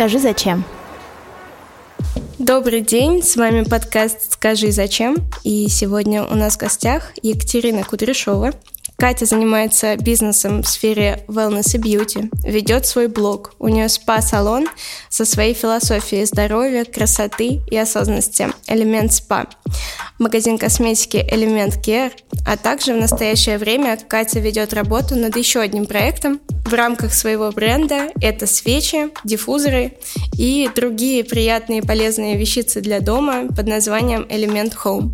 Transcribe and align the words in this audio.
Скажи 0.00 0.18
зачем. 0.18 0.64
Добрый 2.38 2.80
день, 2.80 3.22
с 3.22 3.36
вами 3.36 3.64
подкаст 3.64 4.32
«Скажи 4.32 4.72
зачем» 4.72 5.18
и 5.44 5.68
сегодня 5.68 6.24
у 6.24 6.34
нас 6.36 6.54
в 6.54 6.58
гостях 6.58 7.12
Екатерина 7.22 7.84
Кудряшова, 7.84 8.54
Катя 9.00 9.24
занимается 9.24 9.96
бизнесом 9.96 10.62
в 10.62 10.68
сфере 10.68 11.24
wellness 11.26 11.74
и 11.74 11.78
бьюти, 11.78 12.30
ведет 12.44 12.84
свой 12.84 13.08
блог. 13.08 13.54
У 13.58 13.68
нее 13.68 13.88
спа-салон 13.88 14.68
со 15.08 15.24
своей 15.24 15.54
философией 15.54 16.26
здоровья, 16.26 16.84
красоты 16.84 17.60
и 17.70 17.76
осознанности 17.78 18.48
«Элемент 18.66 19.14
спа». 19.14 19.46
Магазин 20.18 20.58
косметики 20.58 21.16
«Элемент 21.16 21.76
Care», 21.76 22.12
а 22.46 22.58
также 22.58 22.92
в 22.92 22.98
настоящее 22.98 23.56
время 23.56 23.96
Катя 23.96 24.38
ведет 24.38 24.74
работу 24.74 25.16
над 25.16 25.34
еще 25.34 25.60
одним 25.60 25.86
проектом 25.86 26.38
в 26.66 26.74
рамках 26.74 27.14
своего 27.14 27.50
бренда. 27.52 28.10
Это 28.20 28.46
свечи, 28.46 29.08
диффузоры 29.24 29.94
и 30.36 30.68
другие 30.76 31.24
приятные 31.24 31.78
и 31.78 31.86
полезные 31.86 32.36
вещицы 32.36 32.82
для 32.82 33.00
дома 33.00 33.46
под 33.46 33.66
названием 33.66 34.26
«Элемент 34.28 34.74
Home». 34.84 35.12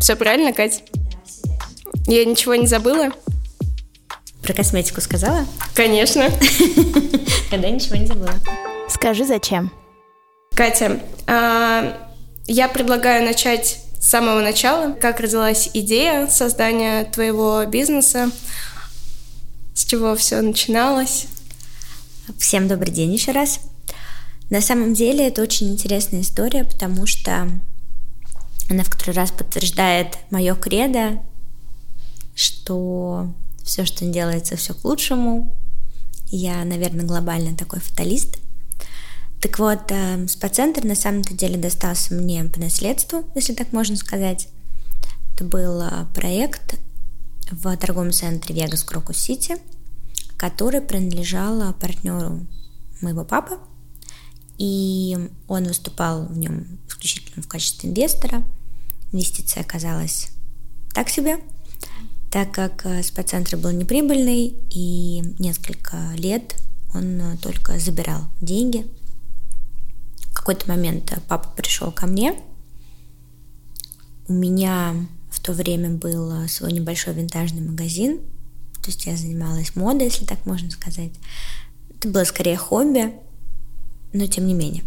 Все 0.00 0.16
правильно, 0.16 0.54
Катя? 0.54 0.80
Я 2.06 2.24
ничего 2.24 2.54
не 2.54 2.66
забыла? 2.66 3.10
Про 4.42 4.54
косметику 4.54 5.00
сказала? 5.00 5.46
Конечно. 5.74 6.24
Когда 7.50 7.70
ничего 7.70 7.96
не 7.96 8.06
забыла. 8.06 8.34
Скажи, 8.88 9.24
зачем? 9.24 9.70
Катя, 10.54 11.00
а, 11.26 11.96
я 12.46 12.68
предлагаю 12.68 13.24
начать 13.24 13.80
с 14.00 14.08
самого 14.08 14.40
начала. 14.40 14.92
Как 14.92 15.20
родилась 15.20 15.70
идея 15.74 16.26
создания 16.26 17.04
твоего 17.04 17.64
бизнеса? 17.66 18.30
С 19.74 19.84
чего 19.84 20.16
все 20.16 20.40
начиналось? 20.40 21.26
Всем 22.38 22.68
добрый 22.68 22.92
день 22.92 23.12
еще 23.12 23.32
раз. 23.32 23.60
На 24.50 24.60
самом 24.60 24.94
деле 24.94 25.28
это 25.28 25.42
очень 25.42 25.70
интересная 25.70 26.22
история, 26.22 26.64
потому 26.64 27.06
что 27.06 27.48
она 28.70 28.82
в 28.82 28.90
который 28.90 29.14
раз 29.14 29.30
подтверждает 29.30 30.18
мое 30.30 30.54
кредо 30.54 31.20
что 32.38 33.34
все, 33.64 33.84
что 33.84 34.06
делается, 34.06 34.56
все 34.56 34.72
к 34.72 34.84
лучшему. 34.84 35.54
Я, 36.28 36.64
наверное, 36.64 37.04
глобально 37.04 37.56
такой 37.56 37.80
фаталист. 37.80 38.38
Так 39.40 39.58
вот, 39.58 39.90
э, 39.90 40.26
спа-центр 40.28 40.84
на 40.84 40.94
самом-то 40.94 41.34
деле 41.34 41.56
достался 41.56 42.14
мне 42.14 42.44
по 42.44 42.60
наследству, 42.60 43.24
если 43.34 43.54
так 43.54 43.72
можно 43.72 43.96
сказать. 43.96 44.48
Это 45.34 45.44
был 45.44 45.80
э, 45.82 46.06
проект 46.14 46.78
в 47.50 47.76
торговом 47.76 48.12
центре 48.12 48.54
Вегас 48.54 48.84
Крокус 48.84 49.16
Сити, 49.16 49.56
который 50.36 50.80
принадлежал 50.80 51.72
партнеру 51.74 52.46
моего 53.00 53.24
папы, 53.24 53.58
и 54.58 55.30
он 55.48 55.64
выступал 55.64 56.26
в 56.26 56.38
нем 56.38 56.78
исключительно 56.88 57.42
в 57.42 57.48
качестве 57.48 57.90
инвестора. 57.90 58.44
Инвестиция 59.12 59.62
оказалась 59.62 60.30
так 60.94 61.08
себе, 61.08 61.38
так 62.30 62.52
как 62.52 62.84
э, 62.84 63.02
спа-центр 63.02 63.56
был 63.56 63.70
неприбыльный, 63.70 64.54
и 64.70 65.22
несколько 65.38 65.96
лет 66.14 66.54
он 66.94 67.20
э, 67.20 67.36
только 67.38 67.78
забирал 67.78 68.22
деньги. 68.40 68.86
В 70.30 70.34
какой-то 70.34 70.68
момент 70.68 71.12
э, 71.12 71.20
папа 71.26 71.48
пришел 71.56 71.90
ко 71.90 72.06
мне. 72.06 72.34
У 74.28 74.34
меня 74.34 74.94
в 75.30 75.40
то 75.40 75.52
время 75.52 75.90
был 75.90 76.46
свой 76.48 76.72
небольшой 76.72 77.14
винтажный 77.14 77.62
магазин, 77.62 78.18
то 78.82 78.90
есть 78.90 79.06
я 79.06 79.16
занималась 79.16 79.74
модой, 79.74 80.08
если 80.08 80.26
так 80.26 80.44
можно 80.44 80.70
сказать. 80.70 81.12
Это 81.96 82.08
было 82.08 82.24
скорее 82.24 82.56
хобби, 82.56 83.14
но 84.12 84.26
тем 84.26 84.46
не 84.46 84.54
менее. 84.54 84.84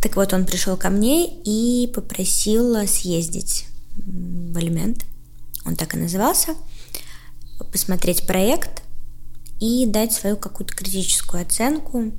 Так 0.00 0.14
вот, 0.14 0.32
он 0.32 0.46
пришел 0.46 0.76
ко 0.76 0.90
мне 0.90 1.28
и 1.28 1.88
попросил 1.92 2.86
съездить 2.86 3.66
в 3.96 4.56
элемент– 4.56 5.04
он 5.68 5.76
так 5.76 5.94
и 5.94 5.98
назывался, 5.98 6.54
посмотреть 7.72 8.26
проект 8.26 8.82
и 9.60 9.86
дать 9.86 10.12
свою 10.12 10.36
какую-то 10.36 10.74
критическую 10.74 11.42
оценку, 11.42 12.12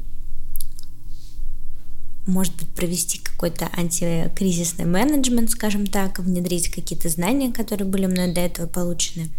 может 2.27 2.55
быть, 2.57 2.69
провести 2.69 3.17
какой-то 3.17 3.69
антикризисный 3.75 4.85
менеджмент, 4.85 5.49
скажем 5.49 5.87
так, 5.87 6.19
внедрить 6.19 6.69
какие-то 6.69 7.09
знания, 7.09 7.51
которые 7.51 7.87
были 7.87 8.05
мной 8.05 8.31
до 8.31 8.41
этого 8.41 8.67
получены 8.67 9.29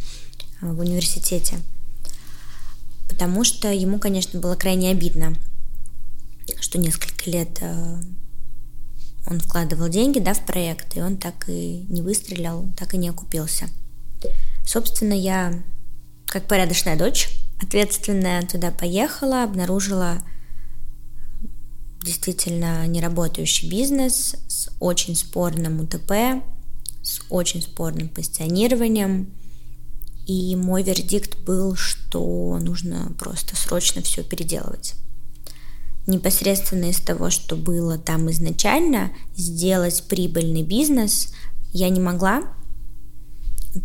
э, 0.60 0.72
в 0.72 0.80
университете. 0.80 1.58
Потому 3.08 3.44
что 3.44 3.70
ему, 3.70 4.00
конечно, 4.00 4.40
было 4.40 4.56
крайне 4.56 4.90
обидно, 4.90 5.36
что 6.58 6.78
несколько 6.78 7.30
лет 7.30 7.58
э, 7.60 8.02
он 9.28 9.38
вкладывал 9.38 9.88
деньги 9.88 10.18
да, 10.18 10.34
в 10.34 10.44
проект, 10.44 10.96
и 10.96 11.00
он 11.00 11.16
так 11.16 11.48
и 11.48 11.86
не 11.88 12.02
выстрелил, 12.02 12.66
так 12.76 12.94
и 12.94 12.98
не 12.98 13.08
окупился– 13.08 13.68
Собственно, 14.66 15.14
я, 15.14 15.62
как 16.26 16.46
порядочная 16.46 16.96
дочь, 16.96 17.28
ответственная 17.62 18.42
туда 18.42 18.70
поехала, 18.70 19.44
обнаружила 19.44 20.22
действительно 22.02 22.86
неработающий 22.86 23.68
бизнес 23.68 24.36
с 24.48 24.70
очень 24.80 25.14
спорным 25.14 25.80
УТП, 25.80 26.42
с 27.02 27.20
очень 27.28 27.62
спорным 27.62 28.08
позиционированием. 28.08 29.34
И 30.26 30.54
мой 30.54 30.82
вердикт 30.82 31.38
был, 31.40 31.74
что 31.74 32.58
нужно 32.60 33.12
просто 33.18 33.56
срочно 33.56 34.02
все 34.02 34.22
переделывать. 34.22 34.94
Непосредственно 36.06 36.86
из 36.86 37.00
того, 37.00 37.30
что 37.30 37.56
было 37.56 37.98
там 37.98 38.30
изначально, 38.30 39.10
сделать 39.36 40.04
прибыльный 40.08 40.62
бизнес 40.62 41.32
я 41.72 41.88
не 41.88 42.00
могла, 42.00 42.42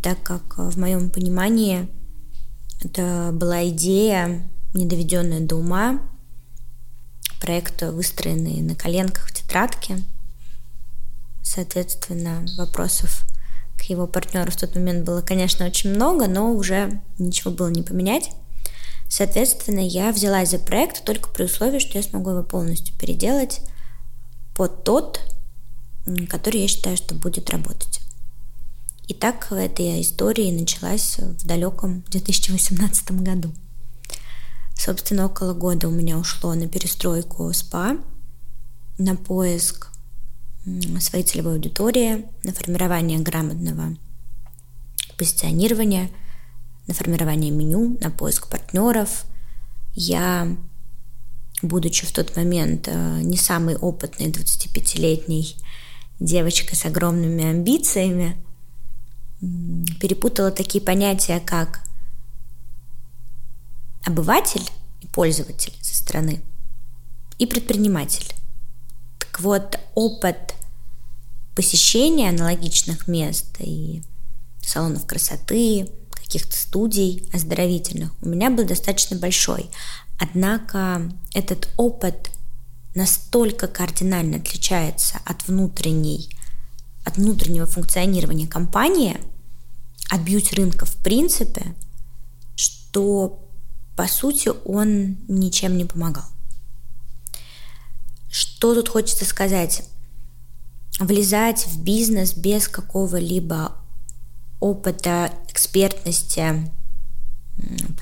так 0.01 0.21
как 0.23 0.55
э, 0.57 0.69
в 0.69 0.77
моем 0.77 1.09
понимании 1.09 1.87
это 2.81 3.31
была 3.33 3.67
идея, 3.69 4.49
не 4.73 4.85
доведенная 4.85 5.39
до 5.39 5.55
ума, 5.55 6.01
проект, 7.39 7.81
выстроенный 7.81 8.61
на 8.61 8.75
коленках 8.75 9.27
в 9.27 9.33
тетрадке. 9.33 10.03
Соответственно, 11.43 12.45
вопросов 12.57 13.23
к 13.77 13.83
его 13.83 14.07
партнеру 14.07 14.51
в 14.51 14.57
тот 14.57 14.75
момент 14.75 15.05
было, 15.05 15.21
конечно, 15.21 15.65
очень 15.65 15.91
много, 15.91 16.27
но 16.27 16.51
уже 16.53 17.01
ничего 17.19 17.51
было 17.51 17.69
не 17.69 17.83
поменять. 17.83 18.31
Соответственно, 19.07 19.79
я 19.79 20.11
взялась 20.11 20.49
за 20.49 20.59
проект 20.59 21.03
только 21.05 21.29
при 21.29 21.43
условии, 21.43 21.79
что 21.79 21.97
я 21.97 22.03
смогу 22.03 22.31
его 22.31 22.43
полностью 22.43 22.95
переделать 22.97 23.61
под 24.55 24.83
тот, 24.83 25.21
который 26.29 26.61
я 26.61 26.67
считаю, 26.67 26.97
что 26.97 27.13
будет 27.13 27.49
работать. 27.49 28.01
И 29.07 29.13
так 29.13 29.51
эта 29.51 30.01
история 30.01 30.51
началась 30.51 31.17
в 31.19 31.45
далеком 31.45 32.03
2018 32.09 33.11
году. 33.21 33.51
Собственно, 34.75 35.25
около 35.25 35.53
года 35.53 35.87
у 35.87 35.91
меня 35.91 36.17
ушло 36.17 36.53
на 36.53 36.67
перестройку 36.67 37.51
СПА, 37.53 37.97
на 38.97 39.15
поиск 39.15 39.89
своей 40.99 41.23
целевой 41.23 41.55
аудитории, 41.55 42.25
на 42.43 42.51
формирование 42.51 43.19
грамотного 43.19 43.95
позиционирования, 45.17 46.09
на 46.87 46.93
формирование 46.93 47.51
меню, 47.51 47.97
на 48.01 48.09
поиск 48.09 48.49
партнеров. 48.49 49.25
Я, 49.93 50.47
будучи 51.61 52.05
в 52.05 52.11
тот 52.11 52.35
момент 52.35 52.87
э, 52.87 53.21
не 53.21 53.37
самой 53.37 53.75
опытной 53.75 54.27
25-летней 54.27 55.55
девочкой 56.19 56.75
с 56.75 56.85
огромными 56.85 57.45
амбициями, 57.45 58.35
перепутала 59.99 60.51
такие 60.51 60.83
понятия, 60.83 61.39
как 61.39 61.81
обыватель 64.05 64.67
и 65.01 65.07
пользователь 65.07 65.73
со 65.81 65.95
стороны 65.95 66.41
и 67.37 67.45
предприниматель. 67.45 68.33
Так 69.19 69.41
вот, 69.41 69.79
опыт 69.95 70.55
посещения 71.55 72.29
аналогичных 72.29 73.07
мест 73.07 73.55
и 73.59 74.03
салонов 74.61 75.05
красоты, 75.05 75.89
каких-то 76.11 76.55
студий 76.55 77.29
оздоровительных 77.33 78.11
у 78.21 78.29
меня 78.29 78.49
был 78.49 78.65
достаточно 78.65 79.17
большой. 79.17 79.69
Однако 80.19 81.11
этот 81.33 81.69
опыт 81.77 82.31
настолько 82.93 83.67
кардинально 83.67 84.37
отличается 84.37 85.19
от 85.25 85.47
внутренней, 85.47 86.29
от 87.03 87.17
внутреннего 87.17 87.65
функционирования 87.65 88.47
компании– 88.47 89.17
от 90.09 90.21
бьюти-рынка 90.21 90.85
в 90.85 90.95
принципе, 90.97 91.75
что 92.55 93.47
по 93.95 94.07
сути 94.07 94.51
он 94.65 95.17
ничем 95.27 95.77
не 95.77 95.85
помогал. 95.85 96.25
Что 98.29 98.75
тут 98.75 98.89
хочется 98.89 99.25
сказать? 99.25 99.87
Влезать 100.99 101.65
в 101.67 101.81
бизнес 101.83 102.35
без 102.35 102.67
какого-либо 102.67 103.75
опыта, 104.59 105.33
экспертности, 105.49 106.71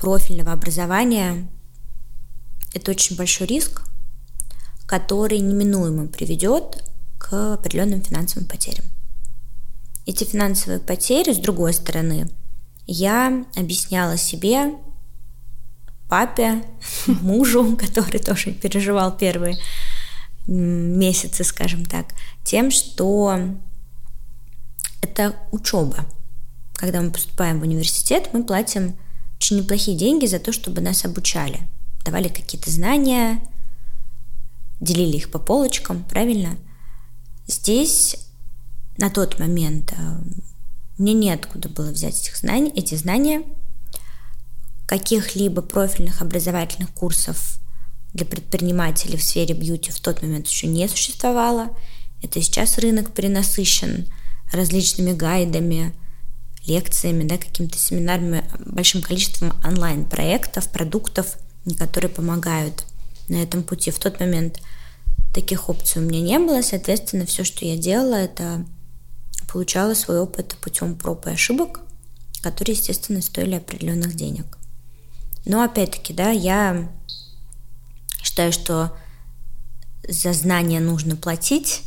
профильного 0.00 0.52
образования– 0.52 1.48
это 2.74 2.90
очень 2.90 3.16
большой 3.16 3.46
риск. 3.46 3.82
который 4.86 5.38
неминуемо 5.38 6.06
приведет 6.06 6.84
к 7.18 7.54
определенным 7.54 8.02
финансовым 8.02 8.46
потерям. 8.46 8.84
Эти 10.06 10.24
финансовые 10.24 10.80
потери, 10.80 11.32
с 11.32 11.38
другой 11.38 11.72
стороны, 11.72 12.28
я 12.86 13.44
объясняла 13.56 14.16
себе, 14.16 14.74
папе, 16.08 16.62
мужу, 17.06 17.76
который 17.76 18.20
тоже 18.20 18.52
переживал 18.52 19.16
первые 19.16 19.58
месяцы, 20.46 21.42
скажем 21.42 21.86
так, 21.86 22.06
тем, 22.42 22.70
что 22.70 23.38
это 25.00 25.34
учеба. 25.52 26.04
Когда 26.74 27.00
мы 27.00 27.10
поступаем 27.10 27.60
в 27.60 27.62
университет, 27.62 28.30
мы 28.32 28.44
платим 28.44 28.96
очень 29.38 29.58
неплохие 29.58 29.96
деньги 29.96 30.26
за 30.26 30.38
то, 30.38 30.52
чтобы 30.52 30.80
нас 30.80 31.04
обучали. 31.04 31.60
Давали 32.04 32.28
какие-то 32.28 32.70
знания, 32.70 33.40
делили 34.80 35.16
их 35.16 35.30
по 35.30 35.38
полочкам, 35.38 36.04
правильно? 36.04 36.58
Здесь 37.46 38.16
на 38.96 39.10
тот 39.10 39.38
момент 39.38 39.92
э, 39.92 40.18
мне 40.98 41.12
неоткуда 41.12 41.68
было 41.68 41.90
взять 41.90 42.20
этих 42.20 42.36
знаний, 42.36 42.72
эти 42.74 42.94
знания. 42.94 43.42
Каких-либо 44.86 45.62
профильных 45.62 46.22
образовательных 46.22 46.90
курсов 46.90 47.58
для 48.12 48.24
предпринимателей 48.26 49.16
в 49.16 49.24
сфере 49.24 49.54
бьюти 49.54 49.90
в 49.90 50.00
тот 50.00 50.22
момент 50.22 50.46
еще 50.46 50.68
не 50.68 50.88
существовало. 50.88 51.76
Это 52.22 52.40
сейчас 52.40 52.78
рынок 52.78 53.12
перенасыщен 53.12 54.06
различными 54.52 55.12
гайдами, 55.12 55.92
лекциями, 56.66 57.24
да, 57.24 57.38
какими-то 57.38 57.76
семинарами, 57.76 58.44
большим 58.64 59.02
количеством 59.02 59.52
онлайн-проектов, 59.64 60.68
продуктов, 60.68 61.38
которые 61.76 62.10
помогают 62.10 62.84
на 63.28 63.36
этом 63.42 63.64
пути. 63.64 63.90
В 63.90 63.98
тот 63.98 64.20
момент 64.20 64.60
таких 65.34 65.68
опций 65.68 66.00
у 66.00 66.04
меня 66.04 66.20
не 66.20 66.38
было, 66.38 66.62
соответственно, 66.62 67.26
все, 67.26 67.42
что 67.42 67.64
я 67.64 67.76
делала, 67.76 68.14
это 68.14 68.64
получала 69.48 69.94
свой 69.94 70.20
опыт 70.20 70.56
путем 70.60 70.96
проб 70.96 71.26
и 71.26 71.30
ошибок, 71.30 71.80
которые, 72.42 72.76
естественно, 72.76 73.22
стоили 73.22 73.54
определенных 73.54 74.14
денег. 74.14 74.58
Но 75.44 75.62
опять-таки, 75.62 76.12
да, 76.12 76.30
я 76.30 76.90
считаю, 78.22 78.52
что 78.52 78.96
за 80.08 80.32
знания 80.32 80.80
нужно 80.80 81.16
платить. 81.16 81.82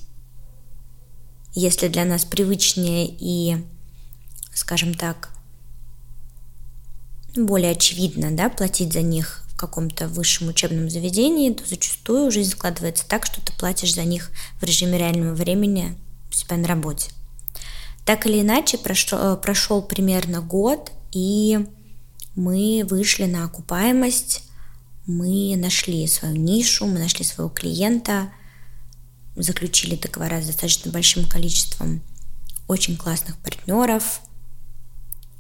Если 1.54 1.88
для 1.88 2.06
нас 2.06 2.24
привычнее 2.24 3.08
и, 3.08 3.66
скажем 4.54 4.94
так, 4.94 5.30
более 7.36 7.72
очевидно, 7.72 8.32
да, 8.32 8.50
платить 8.50 8.94
за 8.94 9.02
них 9.02 9.44
в 9.50 9.58
каком-то 9.58 10.08
высшем 10.08 10.50
учебном 10.50 10.90
заведении, 10.90 11.54
то 11.54 11.68
зачастую 11.68 12.32
жизнь 12.32 12.52
складывается 12.52 13.08
так, 13.08 13.26
что 13.26 13.42
ты 13.42 13.52
платишь 13.54 13.96
за 13.96 14.04
них 14.04 14.32
в 14.60 14.64
режиме 14.64 14.98
реального 14.98 15.34
времени 15.34 15.98
у 16.30 16.34
себя 16.34 16.58
на 16.58 16.68
работе. 16.68 17.12
Так 18.08 18.26
или 18.26 18.40
иначе, 18.40 18.78
прошел, 18.78 19.20
э, 19.20 19.36
прошел 19.36 19.82
примерно 19.82 20.40
год, 20.40 20.94
и 21.12 21.68
мы 22.36 22.88
вышли 22.90 23.26
на 23.26 23.44
окупаемость, 23.44 24.44
мы 25.06 25.56
нашли 25.58 26.08
свою 26.08 26.38
нишу, 26.38 26.86
мы 26.86 27.00
нашли 27.00 27.26
своего 27.26 27.50
клиента, 27.50 28.32
заключили 29.36 29.98
договора 29.98 30.42
с 30.42 30.46
достаточно 30.46 30.90
большим 30.90 31.28
количеством 31.28 32.02
очень 32.70 32.96
классных 32.96 33.36
партнеров, 33.40 34.22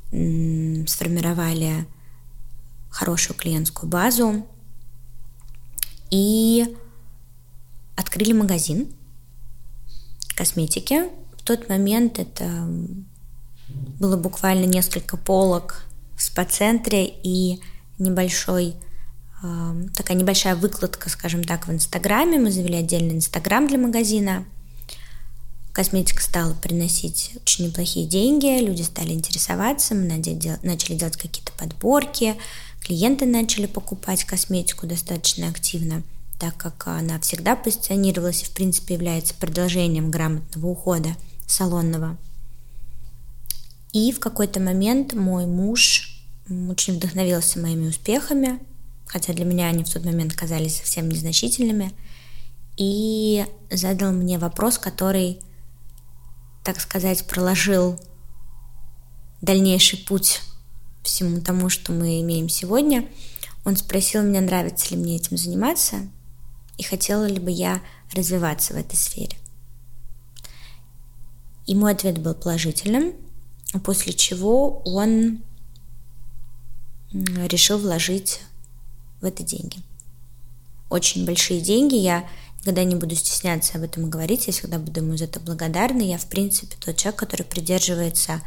сформировали 0.09 1.87
хорошую 2.89 3.37
клиентскую 3.37 3.89
базу 3.89 4.45
и 6.11 6.75
открыли 7.95 8.33
магазин 8.33 8.93
косметики, 10.35 11.03
тот 11.47 11.69
момент 11.69 12.19
это 12.19 12.67
было 13.99 14.17
буквально 14.17 14.65
несколько 14.65 15.15
полок 15.15 15.85
в 16.17 16.21
спа-центре 16.21 17.07
и 17.07 17.61
небольшой 17.99 18.75
э, 19.41 19.85
такая 19.95 20.17
небольшая 20.17 20.57
выкладка, 20.57 21.09
скажем 21.09 21.45
так, 21.45 21.67
в 21.67 21.71
Инстаграме. 21.71 22.37
Мы 22.37 22.51
завели 22.51 22.75
отдельный 22.75 23.15
Инстаграм 23.15 23.65
для 23.65 23.77
магазина. 23.77 24.43
Косметика 25.71 26.21
стала 26.21 26.53
приносить 26.53 27.37
очень 27.41 27.67
неплохие 27.67 28.07
деньги, 28.07 28.59
люди 28.59 28.81
стали 28.81 29.13
интересоваться, 29.13 29.95
мы 29.95 30.05
начали 30.05 30.95
делать 30.95 31.17
какие-то 31.17 31.51
подборки, 31.53 32.35
клиенты 32.81 33.25
начали 33.25 33.67
покупать 33.67 34.25
косметику 34.25 34.85
достаточно 34.87 35.47
активно, 35.47 36.01
так 36.39 36.57
как 36.57 36.87
она 36.87 37.19
всегда 37.19 37.55
позиционировалась 37.55 38.41
и, 38.41 38.45
в 38.45 38.51
принципе, 38.51 38.95
является 38.95 39.33
продолжением 39.35 40.11
грамотного 40.11 40.65
ухода– 40.65 41.15
салонного. 41.47 42.17
И 43.93 44.11
в 44.11 44.19
какой-то 44.19 44.59
момент 44.59 45.13
мой 45.13 45.47
муж 45.47 46.23
очень 46.69 46.97
вдохновился 46.97 47.59
моими 47.59 47.87
успехами, 47.87 48.59
хотя 49.05 49.33
для 49.33 49.45
меня 49.45 49.67
они 49.67 49.83
в 49.83 49.91
тот 49.91 50.05
момент 50.05 50.33
казались 50.33 50.77
совсем 50.77 51.09
незначительными, 51.09 51.93
и 52.77 53.45
задал 53.71 54.11
мне 54.11 54.37
вопрос, 54.37 54.77
который, 54.77 55.39
так 56.63 56.79
сказать, 56.79 57.25
проложил 57.25 57.99
дальнейший 59.41 59.99
путь 59.99 60.41
всему 61.01 61.41
тому, 61.41 61.69
что 61.69 61.91
мы 61.91 62.21
имеем 62.21 62.49
сегодня. 62.49 63.07
Он 63.65 63.75
спросил 63.75 64.21
меня, 64.21 64.41
нравится 64.41 64.93
ли 64.93 65.01
мне 65.01 65.15
этим 65.15 65.37
заниматься 65.37 66.07
и 66.77 66.83
хотела 66.83 67.25
ли 67.25 67.39
бы 67.39 67.49
я 67.49 67.81
развиваться 68.13 68.73
в 68.73 68.77
этой 68.77 68.95
сфере. 68.95 69.35
И 71.67 71.75
мой 71.75 71.91
ответ 71.91 72.17
был 72.17 72.33
положительным, 72.33 73.13
после 73.83 74.13
чего 74.13 74.81
он 74.85 75.43
решил 77.11 77.77
вложить 77.77 78.39
в 79.21 79.25
это 79.25 79.43
деньги. 79.43 79.77
Очень 80.89 81.25
большие 81.25 81.59
деньги, 81.59 81.95
я 81.95 82.27
никогда 82.59 82.85
не 82.85 82.95
буду 82.95 83.15
стесняться 83.15 83.77
об 83.77 83.83
этом 83.83 84.09
говорить, 84.09 84.47
я 84.47 84.53
всегда 84.53 84.79
буду 84.79 85.01
ему 85.01 85.17
за 85.17 85.25
это 85.25 85.41
благодарна. 85.41 86.01
Я, 86.01 86.17
в 86.17 86.27
принципе, 86.27 86.75
тот 86.79 86.95
человек, 86.95 87.19
который 87.19 87.43
придерживается 87.43 88.41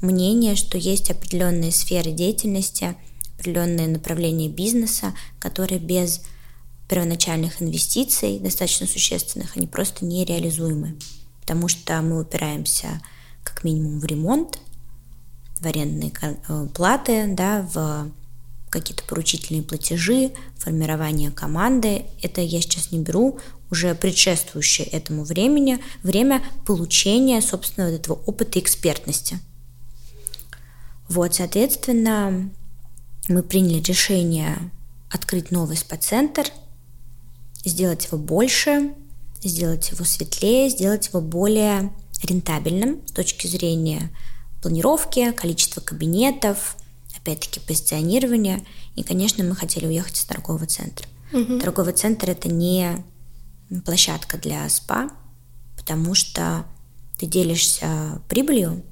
мнения, 0.00 0.56
что 0.56 0.78
есть 0.78 1.10
определенные 1.10 1.72
сферы 1.72 2.10
деятельности, 2.10 2.96
определенные 3.36 3.88
направления 3.88 4.48
бизнеса, 4.48 5.14
которые 5.38 5.78
без 5.78 6.22
первоначальных 6.88 7.60
инвестиций, 7.60 8.38
достаточно 8.38 8.86
существенных, 8.86 9.56
они 9.56 9.66
просто 9.66 10.04
нереализуемы 10.06 10.96
потому 11.42 11.68
что 11.68 12.00
мы 12.00 12.20
упираемся 12.20 13.02
как 13.44 13.64
минимум 13.64 14.00
в 14.00 14.04
ремонт, 14.06 14.58
в 15.60 15.66
арендные 15.66 16.12
э, 16.22 16.66
платы, 16.72 17.26
да, 17.28 17.68
в 17.72 18.10
какие-то 18.70 19.04
поручительные 19.04 19.62
платежи, 19.62 20.32
формирование 20.56 21.30
команды. 21.30 22.06
Это 22.22 22.40
я 22.40 22.60
сейчас 22.62 22.90
не 22.90 23.00
беру 23.00 23.38
уже 23.70 23.94
предшествующее 23.94 24.86
этому 24.86 25.24
времени, 25.24 25.78
время 26.02 26.42
получения, 26.64 27.42
собственно, 27.42 27.90
вот 27.90 28.00
этого 28.00 28.18
опыта 28.24 28.58
и 28.58 28.62
экспертности. 28.62 29.38
Вот, 31.08 31.34
соответственно, 31.34 32.50
мы 33.28 33.42
приняли 33.42 33.82
решение 33.82 34.56
открыть 35.10 35.50
новый 35.50 35.76
спа-центр, 35.76 36.46
сделать 37.64 38.06
его 38.06 38.16
больше, 38.16 38.94
сделать 39.48 39.90
его 39.90 40.04
светлее, 40.04 40.68
сделать 40.68 41.08
его 41.08 41.20
более 41.20 41.92
рентабельным 42.22 43.06
с 43.06 43.12
точки 43.12 43.46
зрения 43.46 44.10
планировки, 44.60 45.32
количества 45.32 45.80
кабинетов, 45.80 46.76
опять-таки 47.16 47.60
позиционирования. 47.60 48.64
И, 48.94 49.02
конечно, 49.02 49.42
мы 49.44 49.56
хотели 49.56 49.86
уехать 49.86 50.16
из 50.16 50.24
торгового 50.24 50.66
центра. 50.66 51.06
Угу. 51.32 51.58
Торговый 51.58 51.94
центр 51.94 52.30
это 52.30 52.48
не 52.48 53.04
площадка 53.84 54.38
для 54.38 54.68
спа, 54.68 55.10
потому 55.76 56.14
что 56.14 56.64
ты 57.18 57.26
делишься 57.26 58.20
прибылью, 58.28 58.82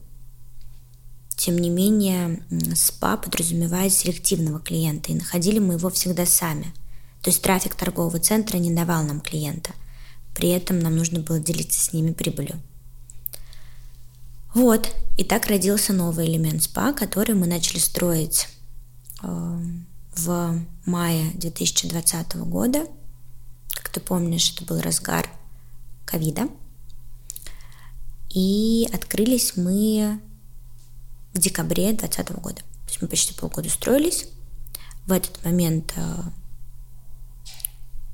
тем 1.41 1.57
не 1.57 1.71
менее, 1.71 2.43
СПА 2.75 3.17
подразумевает 3.17 3.95
селективного 3.95 4.61
клиента, 4.61 5.11
и 5.11 5.15
находили 5.15 5.59
мы 5.59 5.75
его 5.75 5.89
всегда 5.89 6.27
сами. 6.27 6.75
То 7.23 7.31
есть 7.31 7.41
трафик 7.41 7.75
торгового 7.75 8.19
центра 8.19 8.59
не 8.59 8.71
давал 8.75 9.05
нам 9.05 9.23
клиента. 9.23 9.71
При 10.41 10.49
этом 10.49 10.79
нам 10.79 10.97
нужно 10.97 11.21
было 11.21 11.39
делиться 11.39 11.79
с 11.79 11.93
ними 11.93 12.13
прибылью. 12.13 12.59
Вот, 14.55 14.89
и 15.19 15.23
так 15.23 15.49
родился 15.49 15.93
новый 15.93 16.27
элемент 16.29 16.63
СПА, 16.63 16.95
который 16.95 17.35
мы 17.35 17.47
начали 17.47 17.77
строить 17.77 18.49
э, 19.23 19.59
в 20.17 20.61
мае 20.87 21.31
2020 21.35 22.37
года. 22.37 22.87
Как 23.75 23.91
ты 23.91 24.01
помнишь, 24.01 24.51
это 24.55 24.65
был 24.65 24.81
разгар 24.81 25.29
ковида. 26.07 26.49
И 28.31 28.89
открылись 28.95 29.59
мы 29.59 30.23
в 31.35 31.39
декабре 31.39 31.93
2020 31.93 32.33
года. 32.41 32.63
То 32.63 32.89
есть 32.89 33.03
мы 33.03 33.09
почти 33.09 33.35
полгода 33.35 33.69
строились. 33.69 34.27
В 35.07 35.13
этот 35.13 35.45
момент 35.45 35.93
э, 35.97 36.23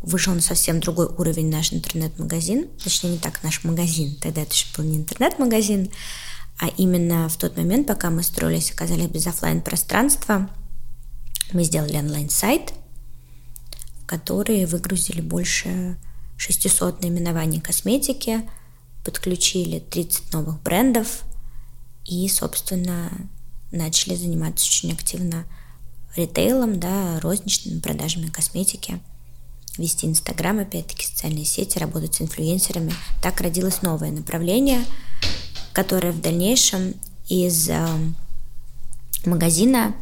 вышел 0.00 0.34
на 0.34 0.40
совсем 0.40 0.80
другой 0.80 1.06
уровень 1.06 1.50
наш 1.50 1.72
интернет-магазин, 1.72 2.68
точнее 2.82 3.10
не 3.12 3.18
так 3.18 3.42
наш 3.42 3.64
магазин, 3.64 4.16
тогда 4.20 4.42
это 4.42 4.52
еще 4.52 4.66
был 4.76 4.84
не 4.84 4.96
интернет-магазин, 4.98 5.90
а 6.58 6.68
именно 6.68 7.28
в 7.28 7.36
тот 7.36 7.56
момент, 7.56 7.86
пока 7.86 8.10
мы 8.10 8.22
строились, 8.22 8.70
оказались 8.70 9.08
без 9.08 9.26
офлайн 9.26 9.60
пространства, 9.60 10.48
мы 11.52 11.64
сделали 11.64 11.96
онлайн-сайт, 11.96 12.72
в 14.02 14.06
который 14.06 14.64
выгрузили 14.66 15.20
больше 15.20 15.98
600 16.36 17.02
наименований 17.02 17.60
косметики, 17.60 18.48
подключили 19.04 19.78
30 19.78 20.32
новых 20.32 20.62
брендов 20.62 21.22
и, 22.04 22.28
собственно, 22.28 23.10
начали 23.70 24.14
заниматься 24.14 24.66
очень 24.66 24.92
активно 24.92 25.44
ритейлом, 26.16 26.80
да, 26.80 27.20
розничными 27.20 27.80
продажами 27.80 28.28
косметики, 28.28 29.00
вести 29.78 30.06
Инстаграм, 30.06 30.58
опять-таки, 30.58 31.06
социальные 31.06 31.44
сети, 31.44 31.78
работать 31.78 32.14
с 32.14 32.20
инфлюенсерами. 32.20 32.92
Так 33.22 33.40
родилось 33.40 33.82
новое 33.82 34.10
направление, 34.10 34.84
которое 35.72 36.12
в 36.12 36.20
дальнейшем 36.20 36.94
из 37.28 37.68
э, 37.68 37.86
магазина, 39.24 39.94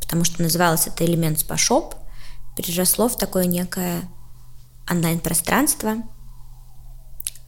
потому 0.00 0.24
что 0.24 0.42
называлось 0.42 0.86
это 0.86 1.04
элемент 1.04 1.40
спа-шоп, 1.40 1.94
переросло 2.56 3.08
в 3.08 3.16
такое 3.16 3.46
некое 3.46 4.02
онлайн-пространство, 4.90 5.96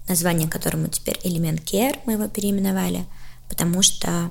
название 0.08 0.48
которому 0.48 0.88
теперь 0.88 1.18
элемент 1.22 1.60
Care, 1.60 1.98
мы 2.04 2.14
его 2.14 2.28
переименовали, 2.28 3.06
потому 3.48 3.82
что 3.82 4.30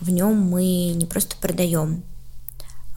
в 0.00 0.10
нем 0.10 0.40
мы 0.40 0.92
не 0.94 1.06
просто 1.06 1.36
продаем. 1.36 2.04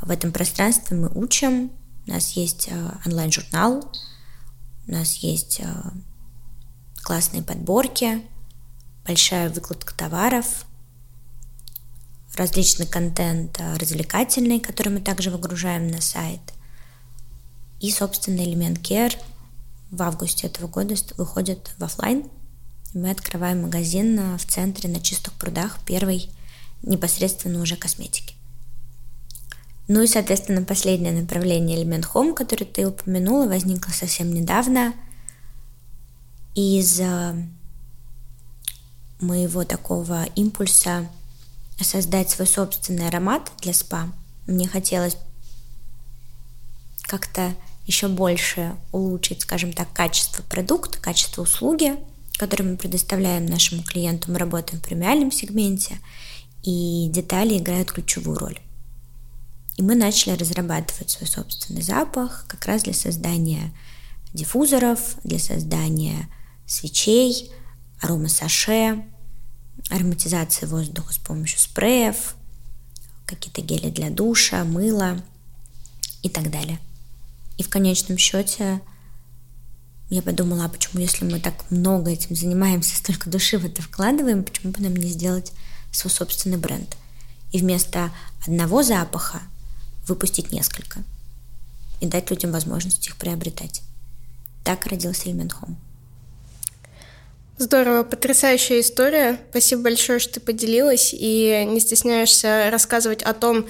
В 0.01 0.09
этом 0.09 0.31
пространстве 0.31 0.97
мы 0.97 1.09
учим. 1.13 1.71
У 2.07 2.11
нас 2.11 2.31
есть 2.31 2.67
э, 2.69 2.91
онлайн-журнал, 3.05 3.91
у 4.87 4.91
нас 4.91 5.15
есть 5.17 5.59
э, 5.59 5.73
классные 7.03 7.43
подборки, 7.43 8.23
большая 9.05 9.49
выкладка 9.49 9.93
товаров, 9.93 10.65
различный 12.35 12.87
контент 12.87 13.59
э, 13.59 13.77
развлекательный, 13.77 14.59
который 14.59 14.89
мы 14.89 14.99
также 14.99 15.29
выгружаем 15.29 15.87
на 15.87 16.01
сайт. 16.01 16.41
И, 17.79 17.91
собственно, 17.91 18.41
элемент 18.41 18.79
Care 18.79 19.17
в 19.91 20.01
августе 20.01 20.47
этого 20.47 20.67
года 20.67 20.95
выходит 21.17 21.73
в 21.77 21.83
офлайн. 21.83 22.29
Мы 22.93 23.11
открываем 23.11 23.61
магазин 23.61 24.37
в 24.37 24.45
центре 24.45 24.89
на 24.89 24.99
чистых 24.99 25.33
прудах, 25.33 25.79
первый 25.85 26.29
непосредственно 26.81 27.61
уже 27.61 27.75
косметики. 27.75 28.35
Ну 29.93 30.01
и, 30.01 30.07
соответственно, 30.07 30.63
последнее 30.63 31.11
направление 31.11 31.77
элемент 31.77 32.07
Home, 32.13 32.33
который 32.33 32.63
ты 32.63 32.87
упомянула, 32.87 33.47
возникло 33.47 33.91
совсем 33.91 34.33
недавно 34.33 34.93
из 36.55 37.01
моего 39.19 39.65
такого 39.65 40.23
импульса 40.37 41.09
создать 41.81 42.29
свой 42.29 42.47
собственный 42.47 43.09
аромат 43.09 43.51
для 43.59 43.73
спа. 43.73 44.07
Мне 44.47 44.65
хотелось 44.65 45.17
как-то 47.01 47.53
еще 47.85 48.07
больше 48.07 48.73
улучшить, 48.93 49.41
скажем 49.41 49.73
так, 49.73 49.91
качество 49.91 50.41
продукта, 50.43 50.99
качество 51.01 51.41
услуги, 51.41 51.97
которые 52.37 52.69
мы 52.69 52.77
предоставляем 52.77 53.45
нашему 53.45 53.83
клиенту. 53.83 54.31
Мы 54.31 54.39
работаем 54.39 54.79
в 54.79 54.85
премиальном 54.85 55.33
сегменте, 55.33 55.97
и 56.63 57.09
детали 57.11 57.57
играют 57.57 57.91
ключевую 57.91 58.37
роль. 58.37 58.57
И 59.81 59.83
мы 59.83 59.95
начали 59.95 60.33
разрабатывать 60.33 61.09
свой 61.09 61.27
собственный 61.27 61.81
запах 61.81 62.45
как 62.47 62.67
раз 62.67 62.83
для 62.83 62.93
создания 62.93 63.73
диффузоров, 64.31 65.15
для 65.23 65.39
создания 65.39 66.29
свечей, 66.67 67.51
аромасаше, 67.99 69.03
ароматизации 69.89 70.67
воздуха 70.67 71.11
с 71.13 71.17
помощью 71.17 71.57
спреев, 71.57 72.35
какие-то 73.25 73.61
гели 73.61 73.89
для 73.89 74.11
душа, 74.11 74.63
мыла 74.65 75.19
и 76.21 76.29
так 76.29 76.51
далее. 76.51 76.79
И 77.57 77.63
в 77.63 77.69
конечном 77.69 78.19
счете 78.19 78.81
я 80.11 80.21
подумала, 80.21 80.65
а 80.65 80.69
почему, 80.69 81.01
если 81.01 81.25
мы 81.25 81.39
так 81.39 81.55
много 81.71 82.11
этим 82.11 82.35
занимаемся, 82.35 82.95
столько 82.97 83.31
души 83.31 83.57
в 83.57 83.65
это 83.65 83.81
вкладываем, 83.81 84.43
почему 84.43 84.73
бы 84.73 84.79
нам 84.79 84.95
не 84.95 85.09
сделать 85.09 85.51
свой 85.91 86.11
собственный 86.11 86.57
бренд. 86.57 86.95
И 87.51 87.57
вместо 87.57 88.11
одного 88.45 88.83
запаха 88.83 89.41
выпустить 90.11 90.51
несколько. 90.51 91.03
И 92.01 92.05
дать 92.05 92.29
людям 92.29 92.51
возможность 92.51 93.07
их 93.07 93.15
приобретать. 93.15 93.81
Так 94.63 94.85
родился 94.85 95.29
Эльмен 95.29 95.47
Home. 95.47 95.75
Здорово, 97.57 98.03
потрясающая 98.03 98.79
история. 98.79 99.39
Спасибо 99.51 99.83
большое, 99.83 100.19
что 100.19 100.33
ты 100.33 100.39
поделилась 100.39 101.13
и 101.13 101.63
не 101.67 101.79
стесняешься 101.79 102.69
рассказывать 102.71 103.21
о 103.21 103.33
том, 103.33 103.67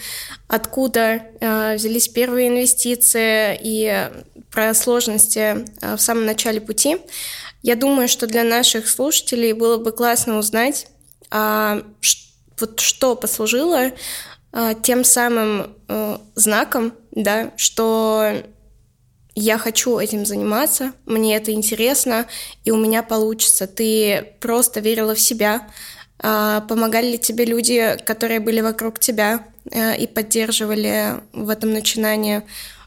откуда 0.48 1.24
э, 1.40 1.76
взялись 1.76 2.08
первые 2.08 2.48
инвестиции 2.48 3.60
и 3.62 4.10
про 4.50 4.74
сложности 4.74 5.66
э, 5.82 5.96
в 5.98 6.02
самом 6.02 6.26
начале 6.26 6.62
пути. 6.62 6.98
Я 7.64 7.76
думаю, 7.76 8.08
что 8.08 8.28
для 8.28 8.44
наших 8.44 8.88
слушателей 8.88 9.52
было 9.52 9.78
бы 9.78 9.92
классно 9.92 10.38
узнать, 10.38 10.88
а, 11.30 11.84
вот 12.62 12.80
что 12.80 13.16
послужило 13.16 13.92
тем 14.84 15.04
самым 15.04 15.76
а, 15.88 16.22
знаком, 16.36 16.94
да, 17.12 17.52
что 17.58 18.34
я 19.36 19.58
хочу 19.58 19.98
этим 19.98 20.26
заниматься, 20.26 20.92
мне 21.06 21.36
это 21.36 21.52
интересно, 21.52 22.28
и 22.66 22.72
у 22.72 22.78
меня 22.78 23.02
получится. 23.02 23.68
Ты 23.68 24.36
просто 24.40 24.80
верила 24.82 25.16
в 25.16 25.20
себя, 25.20 25.68
а, 26.20 26.62
помогали 26.62 27.12
ли 27.12 27.20
тебе 27.20 27.46
люди, 27.46 27.98
которые 28.06 28.40
были 28.40 28.62
вокруг 28.62 29.00
тебя 29.00 29.46
а, 29.74 29.94
и 29.94 30.08
поддерживали 30.08 31.22
в 31.34 31.50
этом 31.50 31.72
начинании. 31.72 32.44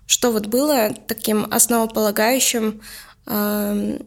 Что 0.07 0.31
вот 0.33 0.47
было 0.47 0.95
таким 1.07 1.47
основополагающим 1.51 2.83
а, 3.27 3.99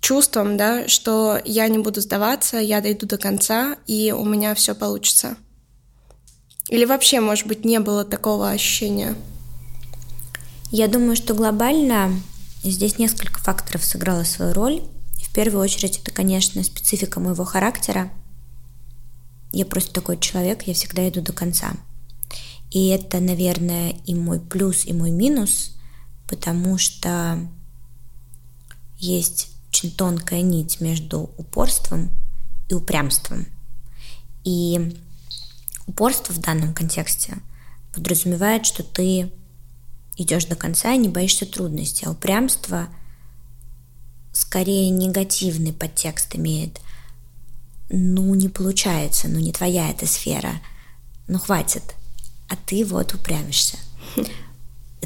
чувством, 0.00 0.56
да, 0.56 0.88
что 0.88 1.40
я 1.44 1.68
не 1.68 1.78
буду 1.78 2.00
сдаваться, 2.00 2.58
я 2.58 2.80
дойду 2.80 3.06
до 3.06 3.16
конца, 3.16 3.76
и 3.86 4.12
у 4.12 4.24
меня 4.24 4.54
все 4.54 4.74
получится. 4.74 5.36
Или 6.70 6.84
вообще, 6.84 7.20
может 7.20 7.48
быть, 7.48 7.64
не 7.64 7.80
было 7.80 8.04
такого 8.04 8.48
ощущения? 8.48 9.16
Я 10.70 10.86
думаю, 10.86 11.16
что 11.16 11.34
глобально 11.34 12.12
здесь 12.62 12.96
несколько 12.96 13.40
факторов 13.40 13.84
сыграло 13.84 14.22
свою 14.22 14.52
роль. 14.52 14.82
В 15.20 15.32
первую 15.34 15.62
очередь, 15.64 15.98
это, 15.98 16.12
конечно, 16.12 16.62
специфика 16.62 17.18
моего 17.18 17.44
характера. 17.44 18.08
Я 19.50 19.66
просто 19.66 19.92
такой 19.92 20.16
человек, 20.16 20.62
я 20.62 20.74
всегда 20.74 21.08
иду 21.08 21.22
до 21.22 21.32
конца. 21.32 21.72
И 22.70 22.86
это, 22.86 23.18
наверное, 23.18 23.96
и 24.06 24.14
мой 24.14 24.38
плюс, 24.38 24.86
и 24.86 24.92
мой 24.92 25.10
минус, 25.10 25.76
потому 26.28 26.78
что 26.78 27.48
есть 28.96 29.48
очень 29.70 29.90
тонкая 29.90 30.42
нить 30.42 30.80
между 30.80 31.32
упорством 31.36 32.10
и 32.68 32.74
упрямством. 32.74 33.48
И 34.44 34.96
упорство 35.90 36.32
в 36.32 36.38
данном 36.38 36.72
контексте 36.72 37.36
подразумевает, 37.92 38.64
что 38.66 38.82
ты 38.82 39.30
идешь 40.16 40.46
до 40.46 40.56
конца 40.56 40.92
и 40.92 40.98
не 40.98 41.08
боишься 41.08 41.46
трудностей, 41.46 42.06
а 42.06 42.10
упрямство 42.10 42.88
скорее 44.32 44.90
негативный 44.90 45.72
подтекст 45.72 46.34
имеет. 46.36 46.80
Ну, 47.88 48.34
не 48.34 48.48
получается, 48.48 49.28
ну, 49.28 49.40
не 49.40 49.52
твоя 49.52 49.90
эта 49.90 50.06
сфера, 50.06 50.52
ну, 51.26 51.38
хватит, 51.38 51.94
а 52.48 52.56
ты 52.56 52.84
вот 52.84 53.14
упрямишься 53.14 53.78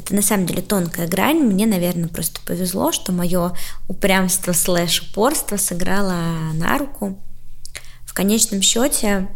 это 0.05 0.13
на 0.13 0.21
самом 0.21 0.45
деле 0.45 0.61
тонкая 0.61 1.07
грань. 1.07 1.39
Мне, 1.39 1.65
наверное, 1.65 2.09
просто 2.09 2.39
повезло, 2.45 2.91
что 2.91 3.11
мое 3.11 3.53
упрямство 3.87 4.53
слэш 4.53 5.01
упорство 5.01 5.57
сыграло 5.57 6.53
на 6.53 6.77
руку. 6.77 7.17
В 8.05 8.13
конечном 8.13 8.61
счете 8.61 9.27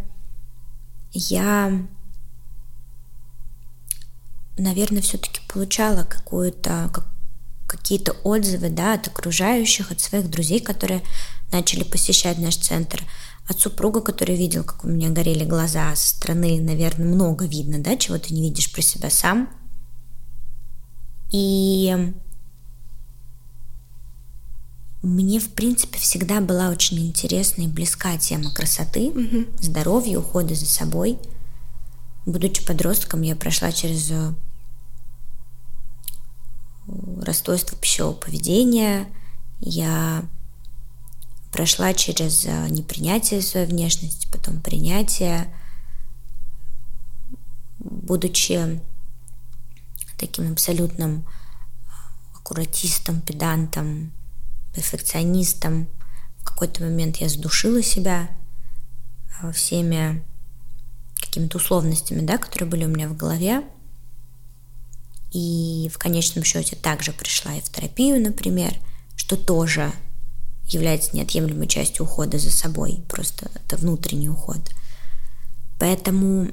я, 1.11 1.71
наверное, 4.57 5.01
все-таки 5.01 5.41
получала 5.47 6.03
какую-то 6.03 6.89
как, 6.93 7.05
какие-то 7.67 8.13
отзывы 8.23 8.69
да, 8.69 8.93
от 8.93 9.07
окружающих, 9.07 9.91
от 9.91 9.99
своих 9.99 10.29
друзей, 10.29 10.59
которые 10.59 11.03
начали 11.51 11.83
посещать 11.83 12.37
наш 12.37 12.57
центр, 12.57 13.03
от 13.47 13.59
супруга, 13.59 14.01
который 14.01 14.35
видел, 14.35 14.63
как 14.63 14.83
у 14.83 14.87
меня 14.87 15.09
горели 15.09 15.43
глаза 15.43 15.95
со 15.95 16.09
стороны, 16.09 16.61
наверное, 16.61 17.07
много 17.07 17.45
видно, 17.45 17.79
да, 17.79 17.97
чего 17.97 18.17
ты 18.17 18.33
не 18.33 18.41
видишь 18.41 18.71
про 18.71 18.81
себя 18.81 19.09
сам– 19.09 19.49
и 21.31 22.13
мне, 25.01 25.39
в 25.39 25.49
принципе, 25.51 25.97
всегда 25.97 26.41
была 26.41 26.69
очень 26.69 26.99
интересна 27.07 27.61
и 27.61 27.67
близка 27.67 28.17
тема 28.17 28.51
красоты, 28.51 29.09
угу. 29.09 29.45
здоровья, 29.61 30.19
ухода 30.19 30.55
за 30.55 30.65
собой. 30.65 31.17
Будучи 32.25 32.65
подростком, 32.65 33.21
я 33.21 33.35
прошла 33.35 33.71
через 33.71 34.11
э, 34.11 34.33
расстройства 37.21 37.77
пищевого 37.77 38.13
поведения, 38.13 39.07
я 39.61 40.25
прошла 41.51 41.93
через 41.93 42.45
э, 42.45 42.67
непринятие 42.69 43.41
своей 43.41 43.67
внешности, 43.67 44.27
потом 44.29 44.59
принятие, 44.59 45.47
будучи 47.79 48.81
таким 50.17 50.51
абсолютным 50.51 51.25
аккуратистом, 52.35 53.21
педантом, 53.21 54.11
перфекционистом. 54.73 55.87
В 56.39 56.45
какой-то 56.45 56.83
момент 56.83 57.17
я 57.17 57.29
задушила 57.29 57.81
себя 57.81 58.29
э, 59.41 59.51
всеми 59.51 60.23
какими-то 61.15 61.57
условностями, 61.57 62.21
да, 62.21 62.37
которые 62.37 62.69
были 62.69 62.85
у 62.85 62.89
меня 62.89 63.07
в 63.07 63.17
голове. 63.17 63.63
И 65.31 65.89
в 65.93 65.97
конечном 65.97 66.43
счете 66.43 66.75
также 66.75 67.11
пришла 67.11 67.53
и 67.53 67.61
в 67.61 67.69
терапию, 67.69 68.21
например, 68.21 68.73
что 69.15 69.37
тоже 69.37 69.91
является 70.67 71.15
неотъемлемой 71.15 71.67
частью 71.67 72.05
ухода 72.05 72.39
за 72.39 72.51
собой, 72.51 73.03
просто 73.07 73.49
это 73.55 73.77
внутренний 73.77 74.29
уход. 74.29 74.59
Поэтому 75.79 76.51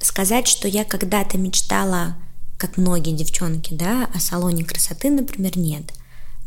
сказать, 0.00 0.46
что 0.46 0.68
я 0.68 0.84
когда-то 0.84 1.38
мечтала, 1.38 2.16
как 2.56 2.76
многие 2.76 3.16
девчонки, 3.16 3.74
да, 3.74 4.08
о 4.14 4.20
салоне 4.20 4.64
красоты, 4.64 5.10
например, 5.10 5.56
нет. 5.56 5.92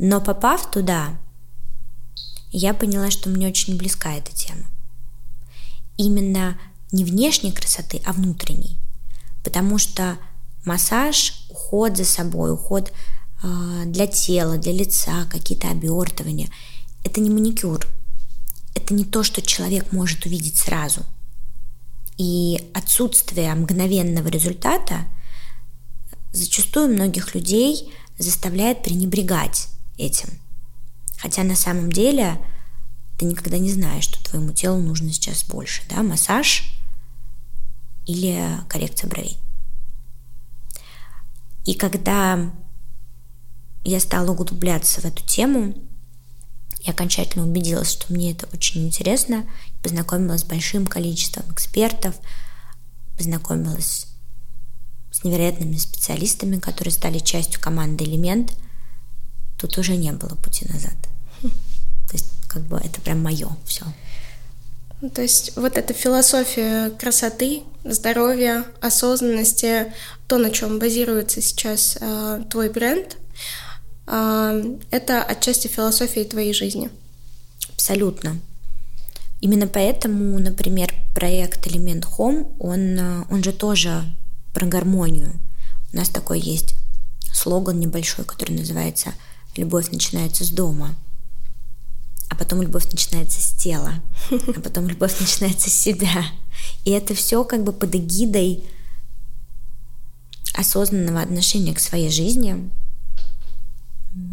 Но 0.04 0.20
попав 0.20 0.72
туда, 0.72 1.16
я 2.52 2.74
поняла, 2.74 3.12
что 3.12 3.30
мне 3.30 3.48
очень 3.48 3.78
близка 3.78 4.12
эта 4.14 4.32
тема. 4.36 4.66
Именно 5.96 6.58
не 6.92 7.06
внешней 7.06 7.52
красоты, 7.52 8.02
а 8.04 8.12
внутренней. 8.12 8.80
Потому 9.44 9.78
что 9.78 10.18
массаж, 10.66 11.46
уход 11.50 11.98
за 11.98 12.06
собой, 12.06 12.52
уход 12.52 12.92
э, 13.44 13.84
для 13.86 14.08
тела, 14.08 14.58
для 14.58 14.74
лица, 14.74 15.28
какие-то 15.30 15.70
обертывания– 15.70 16.50
это 17.04 17.22
не 17.22 17.30
маникюр. 17.30 17.88
Это 18.74 18.96
не 18.96 19.06
то, 19.06 19.22
что 19.22 19.44
человек 19.44 19.92
может 19.92 20.26
увидеть 20.26 20.58
сразу. 20.58 21.02
И 22.18 22.72
отсутствие 22.74 23.54
мгновенного 23.54 24.30
результата 24.30 25.06
зачастую 26.32 26.92
многих 26.92 27.36
людей 27.36 27.94
заставляет 28.18 28.82
пренебрегать 28.82 29.68
этим. 30.02 30.30
Хотя 31.18 31.44
на 31.44 31.56
самом 31.56 31.92
деле 31.92 32.38
ты 33.18 33.26
никогда 33.26 33.58
не 33.58 33.72
знаешь, 33.72 34.06
что 34.06 34.24
твоему 34.24 34.52
телу 34.52 34.80
нужно 34.80 35.14
сейчас 35.14 35.44
больше, 35.44 35.84
да, 35.90 36.02
массаж 36.02 36.64
или 38.06 38.58
коррекция 38.68 39.10
бровей. 39.10 39.38
И 41.66 41.76
когда 41.76 42.52
я 43.84 44.00
стала 44.00 44.32
углубляться 44.32 45.02
в 45.02 45.06
эту 45.06 45.24
тему, 45.26 45.76
я 46.84 46.94
окончательно 46.94 47.46
убедилась, 47.46 47.92
что 47.92 48.12
мне 48.12 48.32
это 48.32 48.48
очень 48.52 48.88
интересно, 48.88 49.46
познакомилась 49.84 50.42
с 50.42 50.46
большим 50.46 50.88
количеством 50.88 51.46
экспертов, 51.52 52.16
познакомилась 53.18 54.08
с 55.12 55.24
невероятными 55.24 55.76
специалистами, 55.76 56.58
которые 56.58 56.92
стали 56.92 57.20
частью 57.20 57.62
команды 57.62 58.06
«Элемент», 58.06 58.58
тут 59.62 59.78
уже 59.78 59.96
не 59.96 60.12
было 60.12 60.36
пути 60.36 60.66
назад. 60.68 60.96
То 61.42 62.14
есть 62.14 62.32
как 62.48 62.64
бы 62.64 62.78
это 62.78 63.00
прям 63.02 63.22
мое 63.22 63.48
все. 63.66 63.86
Ну, 65.02 65.10
то 65.10 65.22
есть 65.22 65.56
вот 65.56 65.78
эта 65.78 65.94
философия 65.94 66.90
красоты, 66.92 67.64
здоровья, 67.84 68.66
осознанности, 68.82 69.94
то, 70.28 70.38
на 70.38 70.52
чем 70.52 70.78
базируется 70.78 71.42
сейчас 71.42 71.98
э, 72.00 72.44
твой 72.50 72.70
бренд, 72.70 73.18
а, 74.06 74.62
это 74.92 75.24
отчасти 75.24 75.68
философия 75.68 76.24
твоей 76.24 76.54
жизни. 76.54 76.90
Абсолютно. 77.74 78.40
Именно 79.40 79.68
поэтому, 79.68 80.38
например, 80.38 80.94
проект 81.16 81.66
Элемент 81.68 82.06
Home, 82.18 82.56
он, 82.60 83.26
он 83.32 83.44
же 83.44 83.54
тоже 83.54 84.04
про 84.54 84.68
гармонию. 84.68 85.34
У 85.94 85.98
нас 85.98 86.10
такой 86.10 86.40
есть 86.40 86.76
слоган 87.34 87.80
небольшой, 87.80 88.26
который 88.26 88.56
называется 88.56 89.14
«Любовь 89.56 89.92
начинается 89.92 90.44
с 90.46 90.50
дома», 90.50 90.96
а 92.30 92.36
потом 92.36 92.62
любовь 92.62 92.90
начинается 92.92 93.42
с 93.42 93.52
тела, 93.52 93.96
а 94.30 94.60
потом 94.62 94.88
любовь 94.88 95.20
начинается 95.20 95.70
с 95.70 95.74
себя. 95.74 96.26
И 96.86 96.92
это 96.92 97.14
все 97.14 97.44
как 97.44 97.64
бы 97.64 97.74
под 97.74 97.96
эгидой 97.96 98.64
осознанного 100.54 101.22
отношения 101.22 101.74
к 101.74 101.80
своей 101.80 102.10
жизни, 102.10 102.72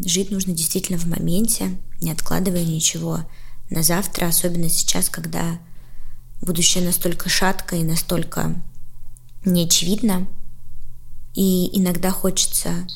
Жить 0.04 0.30
нужно 0.30 0.54
действительно 0.54 0.98
в 0.98 1.06
моменте, 1.06 1.76
не 2.00 2.10
откладывая 2.10 2.64
ничего 2.64 3.20
на 3.70 3.82
завтра, 3.82 4.26
особенно 4.26 4.68
сейчас, 4.68 5.08
когда 5.08 5.60
будущее 6.40 6.84
настолько 6.84 7.28
шатко 7.28 7.76
и 7.76 7.84
настолько 7.84 8.60
неочевидно. 9.44 10.26
И 11.34 11.78
иногда 11.78 12.10
хочется 12.10 12.88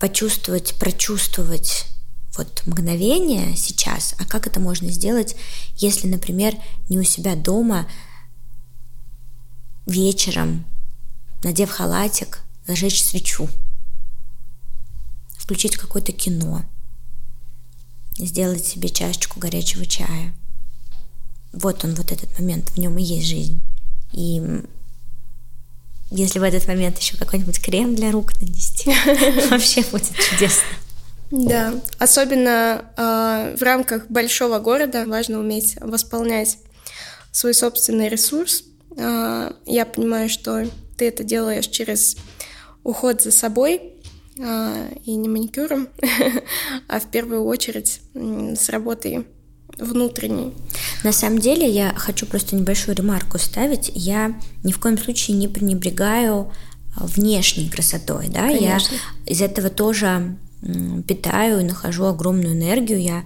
почувствовать, 0.00 0.74
прочувствовать 0.78 1.86
вот 2.36 2.62
мгновение 2.66 3.54
сейчас, 3.56 4.14
а 4.18 4.24
как 4.24 4.46
это 4.46 4.58
можно 4.58 4.90
сделать, 4.90 5.36
если, 5.76 6.08
например, 6.08 6.54
не 6.88 6.98
у 6.98 7.04
себя 7.04 7.36
дома 7.36 7.86
вечером, 9.86 10.64
надев 11.42 11.70
халатик, 11.70 12.40
зажечь 12.66 13.02
свечу– 13.02 13.48
включить 15.50 15.76
какое-то 15.76 16.12
кино, 16.12 16.62
сделать 18.16 18.64
себе 18.64 18.88
чашечку 18.88 19.40
горячего 19.40 19.84
чая. 19.84 20.32
Вот 21.52 21.84
он, 21.84 21.96
вот 21.96 22.12
этот 22.12 22.38
момент, 22.38 22.70
в 22.70 22.78
нем 22.78 22.96
и 22.96 23.02
есть 23.02 23.26
жизнь. 23.26 23.60
И 24.12 24.40
если 26.10 26.38
в 26.38 26.42
этот 26.42 26.66
момент 26.66 26.98
еще 26.98 27.16
какой-нибудь 27.16 27.60
крем 27.62 27.94
для 27.94 28.10
рук 28.10 28.32
нанести, 28.40 28.90
вообще 29.50 29.82
будет 29.90 30.14
чудесно. 30.16 30.64
Да, 31.30 31.74
особенно 31.98 32.84
э, 32.96 33.56
в 33.56 33.62
рамках 33.62 34.08
большого 34.08 34.58
города 34.58 35.04
важно 35.06 35.38
уметь 35.38 35.76
восполнять 35.80 36.58
свой 37.30 37.54
собственный 37.54 38.08
ресурс. 38.08 38.64
Э, 38.96 39.52
я 39.64 39.86
понимаю, 39.86 40.28
что 40.28 40.68
ты 40.98 41.06
это 41.06 41.22
делаешь 41.22 41.68
через 41.68 42.16
уход 42.82 43.22
за 43.22 43.30
собой, 43.30 43.94
а, 44.42 44.88
и 45.04 45.16
не 45.16 45.28
маникюром, 45.28 45.88
а 46.88 47.00
в 47.00 47.10
первую 47.10 47.44
очередь 47.44 48.00
с 48.14 48.68
работой 48.70 49.26
внутренней. 49.80 50.52
На 51.04 51.12
самом 51.12 51.38
деле 51.38 51.68
я 51.68 51.94
хочу 51.96 52.26
просто 52.26 52.56
небольшую 52.56 52.96
ремарку 52.96 53.38
ставить. 53.38 53.90
Я 53.94 54.38
ни 54.62 54.72
в 54.72 54.78
коем 54.78 54.98
случае 54.98 55.36
не 55.36 55.48
пренебрегаю 55.48 56.52
а, 56.96 57.06
внешней 57.06 57.68
красотой, 57.68 58.28
да, 58.28 58.48
Конечно. 58.48 58.94
я 58.94 59.32
из 59.32 59.40
этого 59.40 59.70
тоже 59.70 60.36
питаю 61.08 61.60
и 61.60 61.64
нахожу 61.64 62.04
огромную 62.04 62.54
энергию. 62.54 63.00
Я 63.00 63.24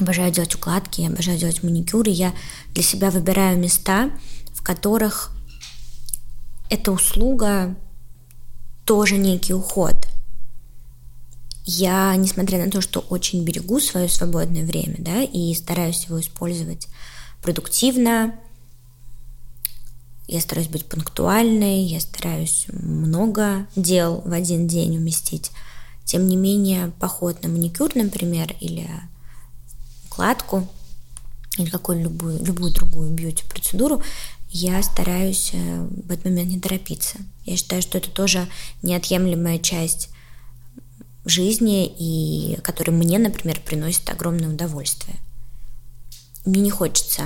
обожаю 0.00 0.32
делать 0.32 0.54
укладки, 0.54 1.02
я 1.02 1.08
обожаю 1.08 1.38
делать 1.38 1.62
маникюры. 1.62 2.10
Я 2.10 2.32
для 2.72 2.82
себя 2.82 3.10
выбираю 3.10 3.58
места, 3.58 4.10
в 4.52 4.62
которых 4.62 5.30
эта 6.70 6.90
услуга 6.90 7.76
тоже 8.84 9.16
некий 9.16 9.54
уход. 9.54 9.94
Я, 11.66 12.14
несмотря 12.16 12.62
на 12.62 12.70
то, 12.70 12.80
что 12.80 13.00
очень 13.00 13.42
берегу 13.42 13.80
свое 13.80 14.08
свободное 14.08 14.64
время, 14.64 14.96
да, 14.98 15.22
и 15.22 15.54
стараюсь 15.54 16.04
его 16.04 16.20
использовать 16.20 16.88
продуктивно, 17.42 18.34
я 20.26 20.40
стараюсь 20.40 20.68
быть 20.68 20.86
пунктуальной, 20.86 21.82
я 21.82 22.00
стараюсь 22.00 22.66
много 22.68 23.66
дел 23.76 24.22
в 24.24 24.32
один 24.32 24.66
день 24.66 24.96
уместить. 24.96 25.50
Тем 26.04 26.28
не 26.28 26.36
менее, 26.36 26.92
поход 27.00 27.42
на 27.42 27.48
маникюр, 27.48 27.94
например, 27.94 28.54
или 28.60 28.88
укладку, 30.06 30.68
или 31.56 31.70
какую-либо 31.70 32.32
любую 32.44 32.72
другую 32.72 33.10
бьюти-процедуру, 33.10 34.02
я 34.50 34.82
стараюсь 34.82 35.50
э, 35.52 35.88
в 36.06 36.10
этот 36.10 36.26
момент 36.26 36.50
не 36.50 36.60
торопиться. 36.60 37.18
Я 37.44 37.56
считаю, 37.56 37.82
что 37.82 37.98
это 37.98 38.10
тоже 38.10 38.46
неотъемлемая 38.82 39.58
часть 39.58 40.10
жизни, 41.24 41.86
и 41.86 42.56
которая 42.62 42.96
мне, 42.96 43.18
например, 43.18 43.60
приносит 43.60 44.08
огромное 44.10 44.48
удовольствие. 44.48 45.16
Мне 46.44 46.60
не 46.60 46.70
хочется, 46.70 47.24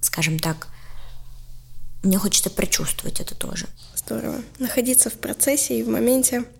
скажем 0.00 0.38
так, 0.38 0.68
мне 2.02 2.18
хочется 2.18 2.50
прочувствовать 2.50 3.20
это 3.20 3.34
тоже. 3.34 3.66
Здорово. 3.94 4.42
Находиться 4.58 5.10
в 5.10 5.14
процессе 5.14 5.78
и 5.78 5.82
в 5.82 5.88
моменте– 5.88 6.44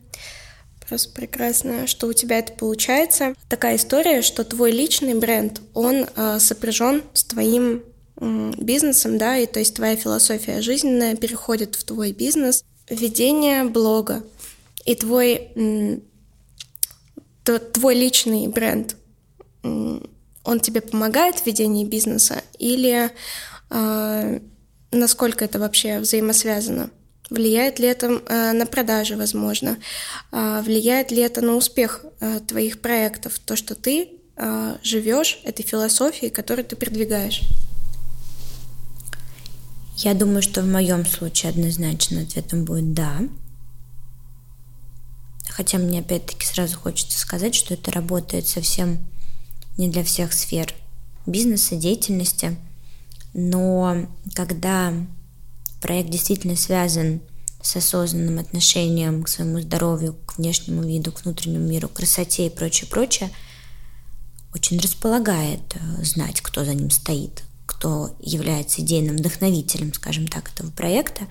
Просто 0.90 1.10
прекрасно, 1.10 1.86
что 1.86 2.08
у 2.08 2.12
тебя 2.12 2.40
это 2.40 2.52
получается. 2.52 3.34
Такая 3.48 3.76
история, 3.76 4.22
что 4.22 4.42
твой 4.42 4.72
личный 4.72 5.14
бренд, 5.14 5.60
он 5.72 6.04
э, 6.16 6.40
сопряжен 6.40 7.04
с 7.12 7.22
твоим 7.22 7.84
бизнесом, 8.20 9.16
да, 9.16 9.38
и 9.38 9.46
то 9.46 9.60
есть 9.60 9.76
твоя 9.76 9.94
философия 9.94 10.60
жизненная 10.60 11.14
переходит 11.14 11.76
в 11.76 11.84
твой 11.84 12.10
бизнес. 12.10 12.64
Ведение 12.90 13.64
блога 13.64 14.22
и 14.84 14.94
твой, 14.94 15.52
твой 17.44 17.94
личный 17.94 18.48
бренд, 18.48 18.96
он 19.62 20.60
тебе 20.60 20.80
помогает 20.80 21.38
в 21.38 21.46
ведении 21.46 21.84
бизнеса 21.84 22.42
или 22.58 23.10
э, 23.70 24.40
насколько 24.90 25.44
это 25.44 25.58
вообще 25.58 25.98
взаимосвязано? 25.98 26.90
Влияет 27.28 27.78
ли 27.78 27.86
это 27.86 28.22
э, 28.26 28.52
на 28.52 28.66
продажи, 28.66 29.16
возможно? 29.16 29.78
Э, 30.32 30.62
влияет 30.62 31.12
ли 31.12 31.22
это 31.22 31.40
на 31.42 31.54
успех 31.54 32.04
э, 32.20 32.40
твоих 32.46 32.80
проектов? 32.80 33.38
То, 33.38 33.54
что 33.54 33.74
ты 33.74 34.08
э, 34.36 34.76
живешь 34.82 35.40
этой 35.44 35.62
философией, 35.62 36.30
которую 36.30 36.64
ты 36.64 36.74
продвигаешь? 36.74 37.42
Я 40.02 40.14
думаю, 40.14 40.40
что 40.40 40.62
в 40.62 40.66
моем 40.66 41.04
случае 41.04 41.50
однозначно 41.50 42.22
ответом 42.22 42.64
будет 42.64 42.94
«да». 42.94 43.20
Хотя 45.46 45.76
мне 45.76 45.98
опять-таки 45.98 46.46
сразу 46.46 46.78
хочется 46.78 47.18
сказать, 47.18 47.54
что 47.54 47.74
это 47.74 47.90
работает 47.90 48.46
совсем 48.48 48.98
не 49.76 49.88
для 49.88 50.02
всех 50.02 50.32
сфер 50.32 50.72
бизнеса, 51.26 51.76
деятельности. 51.76 52.56
Но 53.34 54.06
когда 54.34 54.94
проект 55.82 56.08
действительно 56.08 56.56
связан 56.56 57.20
с 57.60 57.76
осознанным 57.76 58.38
отношением 58.38 59.22
к 59.22 59.28
своему 59.28 59.60
здоровью, 59.60 60.16
к 60.24 60.38
внешнему 60.38 60.82
виду, 60.82 61.12
к 61.12 61.24
внутреннему 61.24 61.66
миру, 61.68 61.90
красоте 61.90 62.46
и 62.46 62.50
прочее, 62.50 62.88
прочее, 62.88 63.30
очень 64.54 64.80
располагает 64.80 65.60
э, 65.74 66.04
знать, 66.04 66.40
кто 66.40 66.64
за 66.64 66.72
ним 66.72 66.90
стоит, 66.90 67.42
кто 67.80 68.14
является 68.20 68.82
идейным 68.82 69.16
вдохновителем, 69.16 69.94
скажем 69.94 70.28
так, 70.28 70.52
этого 70.52 70.70
проекта. 70.70 71.26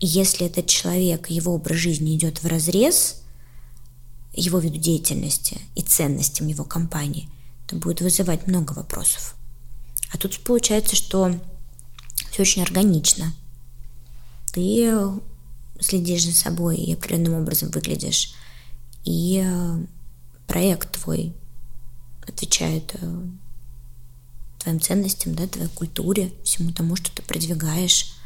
И 0.00 0.06
если 0.06 0.46
этот 0.46 0.66
человек, 0.66 1.30
его 1.30 1.54
образ 1.54 1.78
жизни 1.78 2.16
идет 2.16 2.42
в 2.42 2.46
разрез 2.48 3.22
его 4.32 4.58
виду 4.58 4.78
деятельности 4.78 5.60
и 5.76 5.82
ценностям 5.82 6.48
его 6.48 6.64
компании, 6.64 7.28
то 7.68 7.76
будет 7.76 8.00
вызывать 8.00 8.48
много 8.48 8.72
вопросов. 8.72 9.36
А 10.12 10.18
тут 10.18 10.40
получается, 10.40 10.96
что 10.96 11.38
все 12.32 12.42
очень 12.42 12.62
органично. 12.62 13.32
Ты 14.52 14.92
следишь 15.78 16.24
за 16.24 16.32
собой 16.32 16.78
и 16.78 16.94
определенным 16.94 17.34
образом 17.34 17.70
выглядишь. 17.70 18.34
И 19.04 19.40
э, 19.46 19.86
проект 20.48 21.00
твой 21.00 21.32
отвечает 22.26 22.96
э, 23.00 23.22
твоим 24.66 24.80
ценностям, 24.80 25.36
да, 25.36 25.46
твоей 25.46 25.68
культуре, 25.68 26.32
всему 26.42 26.72
тому, 26.72 26.96
что 26.96 27.12
ты 27.12 27.22
продвигаешь. 27.22 28.16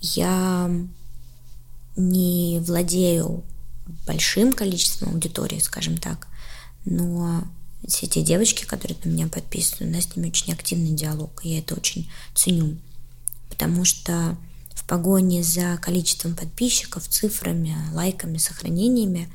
Я 0.00 0.70
не 1.96 2.60
владею 2.60 3.42
большим 4.06 4.52
количеством 4.52 5.14
аудитории, 5.14 5.58
скажем 5.58 5.98
так, 5.98 6.28
но 6.84 7.42
все 7.84 8.06
те 8.06 8.22
девочки, 8.22 8.64
которые 8.64 8.96
на 9.02 9.08
меня 9.08 9.26
подписаны, 9.26 9.90
у 9.90 9.92
нас 9.92 10.04
с 10.04 10.14
ними 10.14 10.28
очень 10.28 10.52
активный 10.52 10.94
диалог, 10.94 11.40
и 11.44 11.48
я 11.54 11.58
это 11.58 11.74
очень 11.74 12.08
ценю, 12.32 12.76
потому 13.48 13.84
что 13.84 14.36
в 14.72 14.86
погоне 14.86 15.42
за 15.42 15.78
количеством 15.78 16.36
подписчиков, 16.36 17.08
цифрами, 17.08 17.76
лайками, 17.92 18.38
сохранениями 18.38 19.28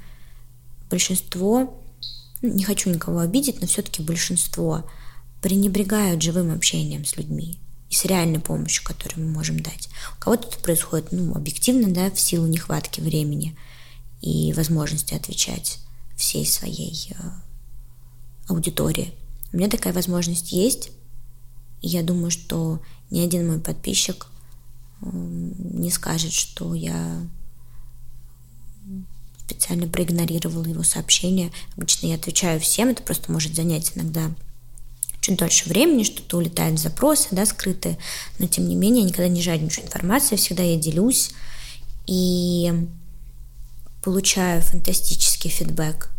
большинство 0.89 1.82
не 2.43 2.63
хочу 2.63 2.89
никого 2.89 3.19
обидеть, 3.19 3.61
но 3.61 3.67
все-таки 3.67 4.03
большинство 4.03 4.89
пренебрегают 5.41 6.21
живым 6.21 6.53
общением 6.53 7.05
с 7.05 7.17
людьми 7.17 7.57
и 7.89 7.95
с 7.95 8.05
реальной 8.05 8.39
помощью, 8.39 8.83
которую 8.83 9.27
мы 9.27 9.33
можем 9.33 9.59
дать. 9.59 9.89
У 10.17 10.21
кого-то 10.21 10.47
это 10.47 10.59
происходит 10.59 11.11
ну, 11.11 11.33
объективно, 11.35 11.93
да, 11.93 12.09
в 12.09 12.19
силу 12.19 12.47
нехватки 12.47 13.01
времени 13.01 13.57
и 14.21 14.53
возможности 14.53 15.13
отвечать 15.13 15.79
всей 16.15 16.45
своей 16.45 17.11
э, 17.11 17.23
аудитории. 18.47 19.13
У 19.51 19.57
меня 19.57 19.69
такая 19.69 19.93
возможность 19.93 20.51
есть, 20.51 20.91
и 21.81 21.87
я 21.87 22.03
думаю, 22.03 22.31
что 22.31 22.81
ни 23.09 23.19
один 23.19 23.47
мой 23.47 23.59
подписчик 23.59 24.27
э, 25.01 25.09
не 25.11 25.91
скажет, 25.91 26.31
что 26.31 26.73
я 26.73 27.27
специально 29.45 29.87
проигнорировала 29.87 30.65
его 30.65 30.83
сообщение. 30.83 31.51
Обычно 31.75 32.07
я 32.07 32.15
отвечаю 32.15 32.59
всем, 32.59 32.89
это 32.89 33.03
просто 33.03 33.31
может 33.31 33.55
занять 33.55 33.91
иногда 33.95 34.31
чуть 35.23 35.37
дольше 35.37 35.69
времени, 35.69 36.03
что-то 36.03 36.37
улетает 36.37 36.77
в 36.77 36.81
запросы, 36.81 37.29
да, 37.31 37.45
скрытые, 37.45 37.97
но 38.39 38.47
тем 38.47 38.67
не 38.67 38.75
менее 38.75 39.03
я 39.03 39.07
никогда 39.07 39.29
не 39.29 39.41
жадничаю 39.41 39.85
информацией, 39.85 40.37
всегда 40.37 40.63
я 40.63 40.77
делюсь 40.77 41.31
и 42.05 42.87
получаю 44.03 44.61
фантастический 44.61 45.49
фидбэк 45.49 46.09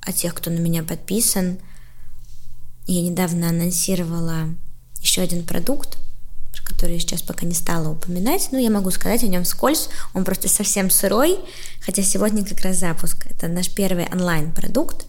от 0.00 0.14
тех, 0.16 0.34
кто 0.34 0.50
на 0.50 0.58
меня 0.58 0.82
подписан. 0.82 1.58
Я 2.88 3.00
недавно 3.02 3.48
анонсировала 3.48 4.48
еще 5.00 5.22
один 5.22 5.44
продукт, 5.44 5.98
который 6.64 6.94
я 6.94 7.00
сейчас 7.00 7.22
пока 7.22 7.46
не 7.46 7.54
стала 7.54 7.90
упоминать, 7.90 8.48
но 8.52 8.58
я 8.58 8.70
могу 8.70 8.90
сказать 8.90 9.22
о 9.22 9.28
нем 9.28 9.44
вскользь. 9.44 9.88
Он 10.14 10.24
просто 10.24 10.48
совсем 10.48 10.90
сырой, 10.90 11.38
хотя 11.80 12.02
сегодня 12.02 12.44
как 12.44 12.60
раз 12.60 12.78
запуск. 12.78 13.26
Это 13.30 13.48
наш 13.48 13.68
первый 13.70 14.06
онлайн-продукт. 14.06 15.06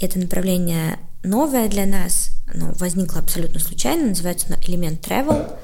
Это 0.00 0.18
направление 0.18 0.98
новое 1.22 1.68
для 1.68 1.86
нас, 1.86 2.30
оно 2.52 2.72
возникло 2.74 3.20
абсолютно 3.20 3.60
случайно, 3.60 4.08
называется 4.08 4.46
оно 4.48 4.56
Элемент 4.66 5.06
Travel. 5.06 5.56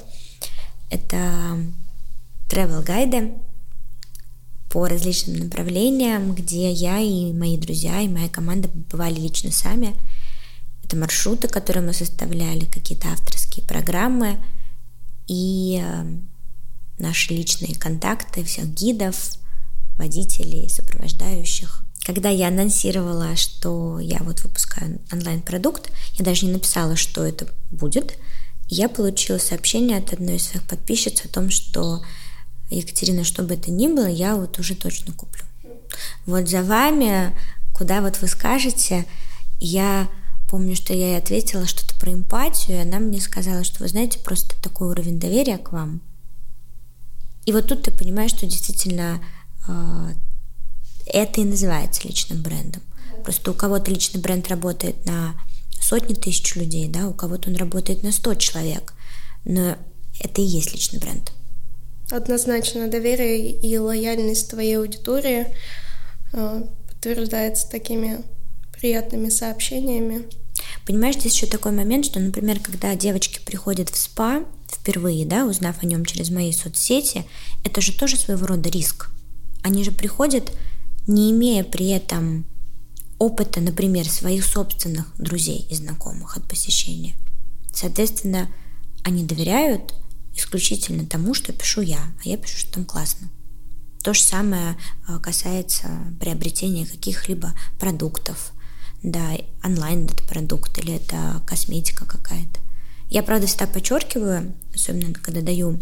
Это 0.88 1.59
travel 2.49 2.83
гайды 2.83 3.33
по 4.71 4.87
различным 4.87 5.38
направлениям, 5.38 6.33
где 6.33 6.71
я 6.71 6.99
и 6.99 7.33
мои 7.33 7.57
друзья, 7.57 8.01
и 8.01 8.09
моя 8.09 8.29
команда 8.29 8.69
бывали 8.90 9.19
лично 9.19 9.51
сами. 9.51 9.95
Это 10.85 10.97
маршруты, 10.97 11.49
которые 11.49 11.85
мы 11.85 11.93
составляли, 11.93 12.64
какие-то 12.66 13.09
авторские 13.09 13.66
программы– 13.66 14.38
и 15.31 15.81
э, 15.81 16.05
наши 16.99 17.33
личные 17.33 17.77
контакты 17.77 18.43
всех 18.43 18.66
гидов, 18.75 19.38
водителей, 19.97 20.69
сопровождающих. 20.69 21.85
Когда 22.05 22.31
я 22.31 22.49
анонсировала, 22.49 23.37
что 23.37 24.01
я 24.01 24.19
вот 24.23 24.43
выпускаю 24.43 25.01
онлайн-продукт, 25.12 25.93
я 26.14 26.25
даже 26.25 26.47
не 26.47 26.53
написала, 26.53 26.97
что 26.97 27.25
это 27.25 27.47
будет. 27.71 28.19
Я 28.66 28.88
получила 28.88 29.38
сообщение 29.38 29.99
от 29.99 30.12
одной 30.12 30.37
из 30.37 30.47
своих 30.47 30.66
подписчиц 30.66 31.25
о 31.25 31.29
том, 31.29 31.51
что 31.51 32.03
Екатерина, 32.69 33.23
что 33.23 33.45
бы 33.45 33.55
это 33.55 33.71
ни 33.71 33.87
было, 33.87 34.09
я 34.09 34.35
вот 34.35 34.59
уже 34.59 34.75
точно 34.75 35.12
куплю. 35.12 35.45
Вот 36.27 36.49
за 36.49 36.64
вами, 36.64 37.37
куда 37.73 38.01
вот 38.01 38.21
вы 38.21 38.27
скажете, 38.27 39.07
я 39.61 40.09
помню, 40.51 40.75
что 40.75 40.93
я 40.93 41.11
ей 41.11 41.19
ответила 41.19 41.67
что-то 41.67 41.95
про 41.99 42.13
эмпатию, 42.13 42.79
и 42.79 42.81
она 42.81 42.99
мне 42.99 43.21
сказала, 43.21 43.63
что 43.63 43.85
вы 43.85 43.89
знаете, 43.89 44.19
просто 44.19 44.61
такой 44.61 44.89
уровень 44.89 45.21
доверия 45.21 45.59
к 45.59 45.71
вам. 45.71 46.03
И 47.47 47.53
вот 47.53 47.69
тут 47.69 47.85
ты 47.85 47.93
понимаешь, 47.93 48.33
что 48.33 48.47
действительно 48.47 49.23
э, 49.69 50.09
это 51.07 51.41
и 51.41 51.45
называется 51.45 52.07
личным 52.07 52.43
брендом. 52.43 52.83
Просто 53.23 53.53
у 53.53 53.55
кого-то 53.55 53.91
личный 53.91 54.21
бренд 54.21 54.49
работает 54.49 55.07
на 55.07 55.35
сотни 55.81 56.15
тысяч 56.15 56.57
людей, 56.57 56.89
да, 56.89 57.07
у 57.07 57.15
кого-то 57.15 57.49
он 57.49 57.57
работает 57.57 58.03
на 58.03 58.13
100 58.13 58.35
человек. 58.35 58.95
Но 59.45 59.77
это 60.21 60.43
и 60.43 60.45
есть 60.45 60.73
личный 60.73 60.99
бренд. 60.99 61.33
Однозначно 62.11 62.89
доверие 62.89 63.53
и 63.53 63.79
лояльность 63.79 64.51
твоей 64.51 64.79
аудитории 64.79 65.47
э, 66.33 66.63
подтверждается 66.89 67.71
такими 67.71 68.25
приятными 68.81 69.29
сообщениями. 69.29 70.25
Понимаешь, 70.87 71.16
здесь 71.16 71.35
еще 71.35 71.47
такой 71.47 71.73
момент, 71.73 72.07
что, 72.07 72.19
например, 72.19 72.61
когда 72.61 72.95
девочки 72.95 73.40
приходят 73.45 73.90
в 73.90 73.97
СПА 73.97 74.45
впервые, 74.71 75.27
да, 75.27 75.47
узнав 75.47 75.83
о 75.83 75.87
нем 75.87 76.05
через 76.05 76.31
мои 76.31 76.53
соцсети, 76.53 77.25
это 77.64 77.81
же 77.81 77.97
тоже 77.97 78.16
своего 78.16 78.47
рода 78.47 78.69
риск. 78.69 79.11
Они 79.62 79.85
же 79.85 79.93
приходят, 79.93 80.53
не 81.07 81.31
имея 81.31 81.64
при 81.64 81.88
этом 81.88 82.47
опыта, 83.19 83.61
например, 83.61 84.09
своих 84.09 84.45
собственных 84.45 85.14
друзей 85.19 85.66
и 85.71 85.75
знакомых 85.75 86.37
от 86.37 86.49
посещения. 86.49 87.14
Соответственно, 87.73 88.51
они 89.05 89.25
доверяют 89.25 89.95
исключительно 90.35 91.07
тому, 91.07 91.35
что 91.35 91.53
пишу 91.53 91.83
я, 91.83 92.01
а 92.25 92.29
я 92.29 92.37
пишу, 92.37 92.57
что 92.59 92.73
там 92.73 92.85
классно. 92.85 93.29
То 94.03 94.14
же 94.14 94.23
самое 94.23 94.77
а, 95.07 95.19
касается 95.19 95.88
приобретения 96.19 96.87
каких-либо 96.87 97.53
продуктов, 97.79 98.53
да, 99.03 99.37
онлайн 99.65 100.07
это 100.07 100.23
продукт 100.25 100.79
или 100.79 100.95
это 100.95 101.43
косметика 101.47 102.05
какая-то. 102.05 102.61
Я, 103.09 103.23
правда, 103.23 103.47
всегда 103.47 103.67
подчеркиваю, 103.67 104.55
особенно 104.75 105.13
когда 105.15 105.41
даю 105.41 105.81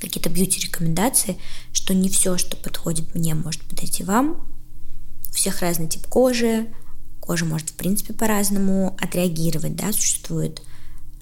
какие-то 0.00 0.30
бьюти-рекомендации, 0.30 1.36
что 1.72 1.94
не 1.94 2.08
все, 2.08 2.36
что 2.36 2.56
подходит 2.56 3.14
мне, 3.14 3.34
может 3.34 3.62
подойти 3.62 4.02
вам. 4.02 4.46
У 5.30 5.32
всех 5.32 5.60
разный 5.60 5.88
тип 5.88 6.06
кожи, 6.08 6.66
кожа 7.20 7.44
может, 7.44 7.70
в 7.70 7.74
принципе, 7.74 8.12
по-разному 8.12 8.96
отреагировать, 9.00 9.76
да, 9.76 9.92
существуют 9.92 10.62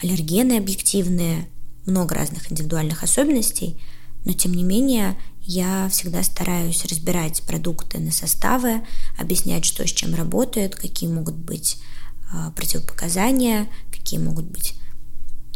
аллергены 0.03 0.57
объективные, 0.57 1.49
много 1.85 2.14
разных 2.14 2.51
индивидуальных 2.51 3.03
особенностей, 3.03 3.79
но 4.25 4.33
тем 4.33 4.55
не 4.55 4.64
менее 4.64 5.16
я 5.50 5.88
всегда 5.88 6.22
стараюсь 6.22 6.84
разбирать 6.84 7.42
продукты 7.42 7.98
на 7.98 8.12
составы, 8.12 8.86
объяснять, 9.18 9.64
что 9.64 9.84
с 9.84 9.90
чем 9.90 10.14
работает, 10.14 10.76
какие 10.76 11.10
могут 11.10 11.34
быть 11.34 11.78
а, 12.32 12.52
противопоказания, 12.52 13.66
какие 13.90 14.20
могут 14.20 14.44
быть 14.44 14.74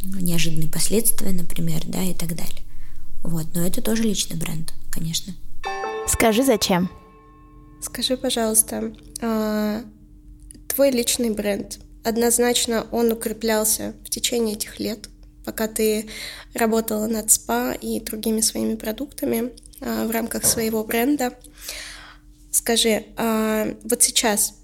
неожиданные 0.02 0.68
последствия, 0.68 1.30
например, 1.30 1.82
да, 1.86 2.02
и 2.02 2.12
так 2.12 2.34
далее. 2.34 2.64
Вот, 3.22 3.46
но 3.54 3.64
это 3.64 3.80
тоже 3.82 4.02
личный 4.02 4.36
бренд, 4.36 4.74
конечно. 4.90 5.32
Скажи, 6.08 6.42
зачем? 6.42 6.90
Скажи, 7.80 8.16
пожалуйста, 8.16 8.92
а, 9.22 9.84
твой 10.66 10.90
личный 10.90 11.30
бренд, 11.30 11.78
однозначно 12.02 12.84
он 12.90 13.12
укреплялся 13.12 13.94
в 14.04 14.10
течение 14.10 14.56
этих 14.56 14.80
лет, 14.80 15.08
пока 15.44 15.68
ты 15.68 16.08
работала 16.52 17.06
над 17.06 17.30
СПА 17.30 17.74
и 17.80 18.00
другими 18.00 18.40
своими 18.40 18.74
продуктами 18.74 19.52
в 19.80 20.10
рамках 20.10 20.44
своего 20.44 20.84
бренда. 20.84 21.34
Скажи, 22.50 23.06
а, 23.16 23.74
вот 23.82 24.02
сейчас, 24.02 24.54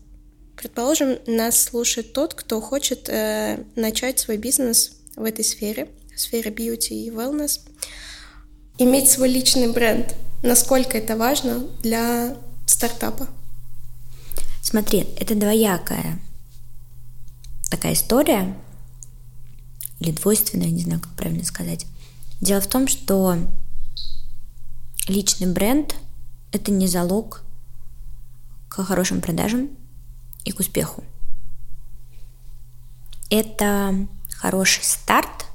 предположим, 0.57 1.19
нас 1.27 1.63
слушает 1.63 2.13
тот, 2.13 2.35
кто 2.35 2.61
хочет 2.61 3.09
э, 3.09 3.65
начать 3.75 4.19
свой 4.19 4.37
бизнес 4.37 4.93
в 5.17 5.25
этой 5.25 5.45
сфере, 5.45 5.89
в 6.15 6.21
сфере 6.21 6.51
бьюти 6.51 7.07
и 7.07 7.11
wellness, 7.11 7.61
иметь 8.79 9.11
свой 9.11 9.29
личный 9.29 9.73
бренд. 9.73 10.15
Насколько 10.43 10.99
это 10.99 11.17
важно 11.17 11.67
для 11.83 12.37
стартапа? 12.67 13.29
Смотри, 14.63 15.07
это 15.19 15.35
двоякая 15.35 16.21
такая 17.71 17.95
история, 17.95 18.55
или 20.01 20.11
двойственная, 20.11 20.69
не 20.69 20.83
знаю, 20.83 21.01
как 21.01 21.13
правильно 21.15 21.45
сказать. 21.45 21.87
Дело 22.41 22.61
в 22.61 22.67
том, 22.67 22.89
что 22.89 23.37
личный 25.11 25.53
бренд– 25.53 25.97
это 26.53 26.71
не 26.71 26.87
залог 26.87 27.43
к 28.69 28.83
хорошим 28.83 29.21
продажам 29.21 29.69
и 30.45 30.53
к 30.53 30.61
успеху. 30.61 31.05
Это 33.29 34.07
хороший 34.31 34.85
старт 34.85 35.47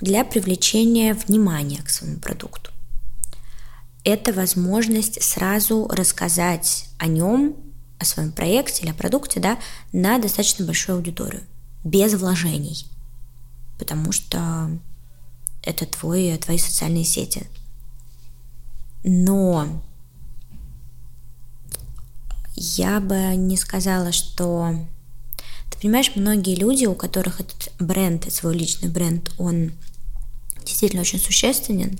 для 0.00 0.24
привлечения 0.24 1.14
внимания 1.14 1.82
к 1.82 1.90
своему 1.90 2.18
продукту. 2.18 2.70
Это 4.04 4.32
возможность 4.32 5.22
сразу 5.22 5.88
рассказать 5.88 6.88
о 6.98 7.06
нем, 7.06 7.56
о 7.98 8.04
своем 8.04 8.32
проекте 8.32 8.84
или 8.84 8.90
о 8.90 8.94
продукте 8.94 9.40
да, 9.40 9.58
на 9.92 10.18
достаточно 10.18 10.64
большую 10.64 10.96
аудиторию, 10.96 11.42
без 11.84 12.14
вложений, 12.14 12.86
потому 13.78 14.12
что 14.12 14.70
это 15.62 15.84
твой, 15.84 16.36
твои 16.38 16.58
социальные 16.58 17.04
сети. 17.04 17.46
Но 19.04 19.82
я 22.54 23.00
бы 23.00 23.34
не 23.36 23.56
сказала, 23.56 24.12
что 24.12 24.74
ты 25.70 25.78
понимаешь, 25.78 26.12
многие 26.16 26.56
люди, 26.56 26.86
у 26.86 26.94
которых 26.94 27.40
этот 27.40 27.72
бренд, 27.78 28.32
свой 28.32 28.56
личный 28.56 28.88
бренд, 28.88 29.30
он 29.38 29.72
действительно 30.64 31.02
очень 31.02 31.20
существенен, 31.20 31.98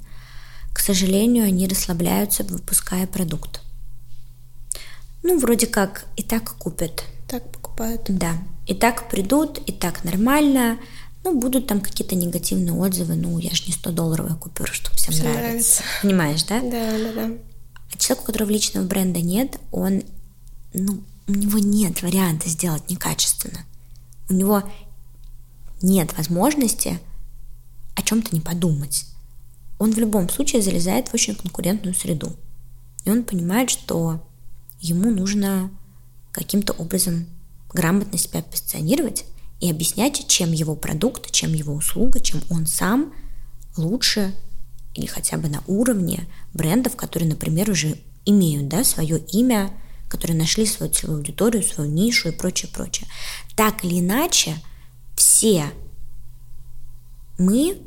к 0.73 0.81
сожалению, 0.81 1.45
они 1.45 1.67
расслабляются, 1.67 2.45
выпуская 2.45 3.07
продукт. 3.07 3.61
Ну, 5.23 5.39
вроде 5.39 5.67
как 5.67 6.07
и 6.17 6.23
так 6.23 6.57
купят. 6.57 7.05
Так 7.27 7.51
покупают. 7.51 8.03
Да. 8.09 8.39
И 8.67 8.75
так 8.75 9.11
придут, 9.11 9.59
и 9.67 9.73
так 9.73 10.05
нормально. 10.05 10.79
Ну, 11.25 11.39
будут 11.39 11.67
там 11.67 11.81
какие-то 11.81 12.15
негативные 12.15 12.73
отзывы. 12.73 13.15
Ну, 13.15 13.39
я 13.39 13.51
же 13.51 13.65
не 13.67 13.73
100 13.73 13.91
долларовая 13.93 14.35
купюра, 14.35 14.73
чтобы 14.73 14.97
всем 14.97 15.13
Все 15.13 15.25
нравится. 15.25 15.43
нравится. 15.49 15.83
Понимаешь, 16.03 16.43
да? 16.45 16.61
Да, 16.61 16.99
да, 16.99 17.13
да. 17.13 17.35
А 17.93 17.97
человек, 17.99 18.23
у 18.23 18.27
которого 18.27 18.51
личного 18.51 18.85
бренда 18.85 19.21
нет, 19.21 19.59
он, 19.73 20.03
ну, 20.73 21.03
у 21.27 21.33
него 21.33 21.59
нет 21.59 22.03
варианта 22.03 22.49
сделать 22.49 22.89
некачественно. 22.89 23.61
У 24.29 24.35
него 24.35 24.63
нет 25.83 26.17
возможности 26.17 26.99
о 27.95 28.03
чем-то 28.03 28.35
не 28.35 28.41
подумать. 28.41 29.07
Он 29.79 29.93
в 29.93 29.99
любом 29.99 30.29
случае 30.29 30.63
залезает 30.63 31.09
в 31.09 31.15
очень 31.15 31.35
конкурентную 31.35 31.95
среду. 31.95 32.35
И 33.05 33.11
он 33.11 33.25
понимает, 33.25 33.71
что 33.71 34.21
ему 34.81 35.11
нужно 35.11 35.71
каким-то 36.33 36.73
образом 36.75 37.27
грамотно 37.73 38.19
себя 38.19 38.43
позиционировать 38.43 39.25
и 39.61 39.71
объяснять, 39.71 40.27
чем 40.29 40.53
его 40.53 40.77
продукт, 40.77 41.31
чем 41.33 41.53
его 41.53 41.75
услуга, 41.75 42.21
чем 42.21 42.43
он 42.51 42.67
сам 42.67 43.13
лучше 43.77 44.35
или 44.95 45.07
хотя 45.07 45.37
бы 45.37 45.49
на 45.49 45.63
уровне 45.67 46.27
брендов, 46.55 46.97
которые, 46.97 47.29
например, 47.29 47.71
уже 47.71 47.99
имеют 48.25 48.69
да, 48.69 48.85
свое 48.85 49.19
имя, 49.19 49.71
которые 50.09 50.37
нашли 50.37 50.67
свою 50.67 50.93
целевую 50.93 51.19
аудиторию, 51.19 51.63
свою 51.63 51.91
нишу 51.91 52.29
и 52.29 52.33
прочее, 52.33 52.71
прочее. 52.73 53.09
Так 53.57 53.85
или 53.85 54.01
иначе, 54.01 54.57
все 55.17 55.67
мы 57.39 57.81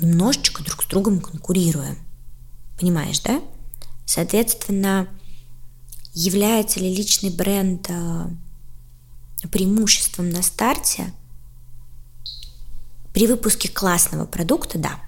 немножечко 0.00 0.62
друг 0.62 0.82
с 0.82 0.86
другом 0.86 1.20
конкурируем. 1.20 1.98
Понимаешь, 2.78 3.20
да? 3.20 3.40
Соответственно, 4.04 5.08
является 6.14 6.80
ли 6.80 6.94
личный 6.94 7.30
бренд 7.30 7.86
э, 7.88 8.26
преимуществом 9.46 10.30
на 10.30 10.42
старте? 10.42 11.12
При 13.12 13.26
выпуске 13.26 13.68
классного 13.68 14.26
продукта, 14.26 14.78
да. 14.78 15.00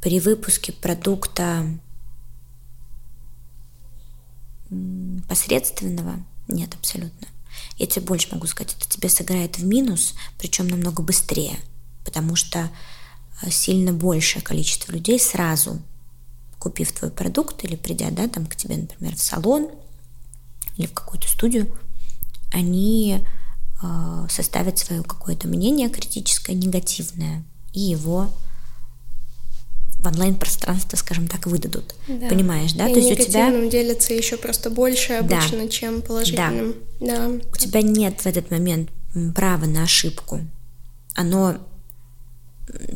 При 0.00 0.20
выпуске 0.20 0.72
продукта 0.72 1.66
посредственного 5.28 6.24
нет 6.48 6.74
абсолютно. 6.74 7.28
Я 7.76 7.86
тебе 7.86 8.04
больше 8.04 8.28
могу 8.32 8.46
сказать, 8.46 8.74
это 8.78 8.88
тебе 8.88 9.08
сыграет 9.08 9.58
в 9.58 9.64
минус, 9.64 10.14
причем 10.38 10.68
намного 10.68 11.02
быстрее, 11.02 11.58
потому 12.04 12.34
что 12.36 12.70
э, 13.42 13.50
сильно 13.50 13.92
большее 13.92 14.42
количество 14.42 14.92
людей 14.92 15.20
сразу, 15.20 15.80
купив 16.58 16.92
твой 16.92 17.10
продукт 17.10 17.64
или 17.64 17.76
придя 17.76 18.10
да, 18.10 18.28
там, 18.28 18.46
к 18.46 18.56
тебе, 18.56 18.76
например, 18.76 19.16
в 19.16 19.22
салон 19.22 19.70
или 20.76 20.86
в 20.86 20.92
какую-то 20.92 21.28
студию, 21.28 21.68
они 22.52 23.24
э, 23.82 24.26
составят 24.28 24.78
свое 24.78 25.02
какое-то 25.02 25.48
мнение 25.48 25.88
критическое, 25.88 26.54
негативное, 26.54 27.44
и 27.72 27.80
его 27.80 28.32
в 30.02 30.06
онлайн-пространство, 30.06 30.96
скажем 30.96 31.28
так, 31.28 31.46
выдадут. 31.46 31.94
Да. 32.08 32.28
Понимаешь, 32.28 32.72
да? 32.72 32.88
И 32.88 32.94
То 32.94 32.98
есть 32.98 33.20
у 33.20 33.24
тебя 33.24 33.50
делится 33.68 34.12
еще 34.12 34.36
просто 34.36 34.68
больше 34.68 35.14
обычно, 35.14 35.62
да. 35.62 35.68
чем 35.68 36.02
положительным. 36.02 36.74
Да. 37.00 37.28
да. 37.28 37.28
У 37.28 37.56
тебя 37.56 37.82
нет 37.82 38.20
в 38.20 38.26
этот 38.26 38.50
момент 38.50 38.90
права 39.34 39.66
на 39.66 39.84
ошибку. 39.84 40.40
Оно 41.14 41.58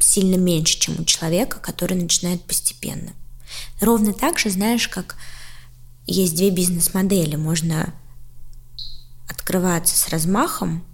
сильно 0.00 0.36
меньше, 0.36 0.78
чем 0.78 1.00
у 1.00 1.04
человека, 1.04 1.58
который 1.60 1.96
начинает 1.96 2.42
постепенно. 2.42 3.12
Ровно 3.80 4.12
так 4.12 4.38
же, 4.38 4.50
знаешь, 4.50 4.88
как 4.88 5.16
есть 6.06 6.36
две 6.36 6.50
бизнес-модели. 6.50 7.36
Можно 7.36 7.94
открываться 9.28 9.96
с 9.96 10.08
размахом, 10.08 10.84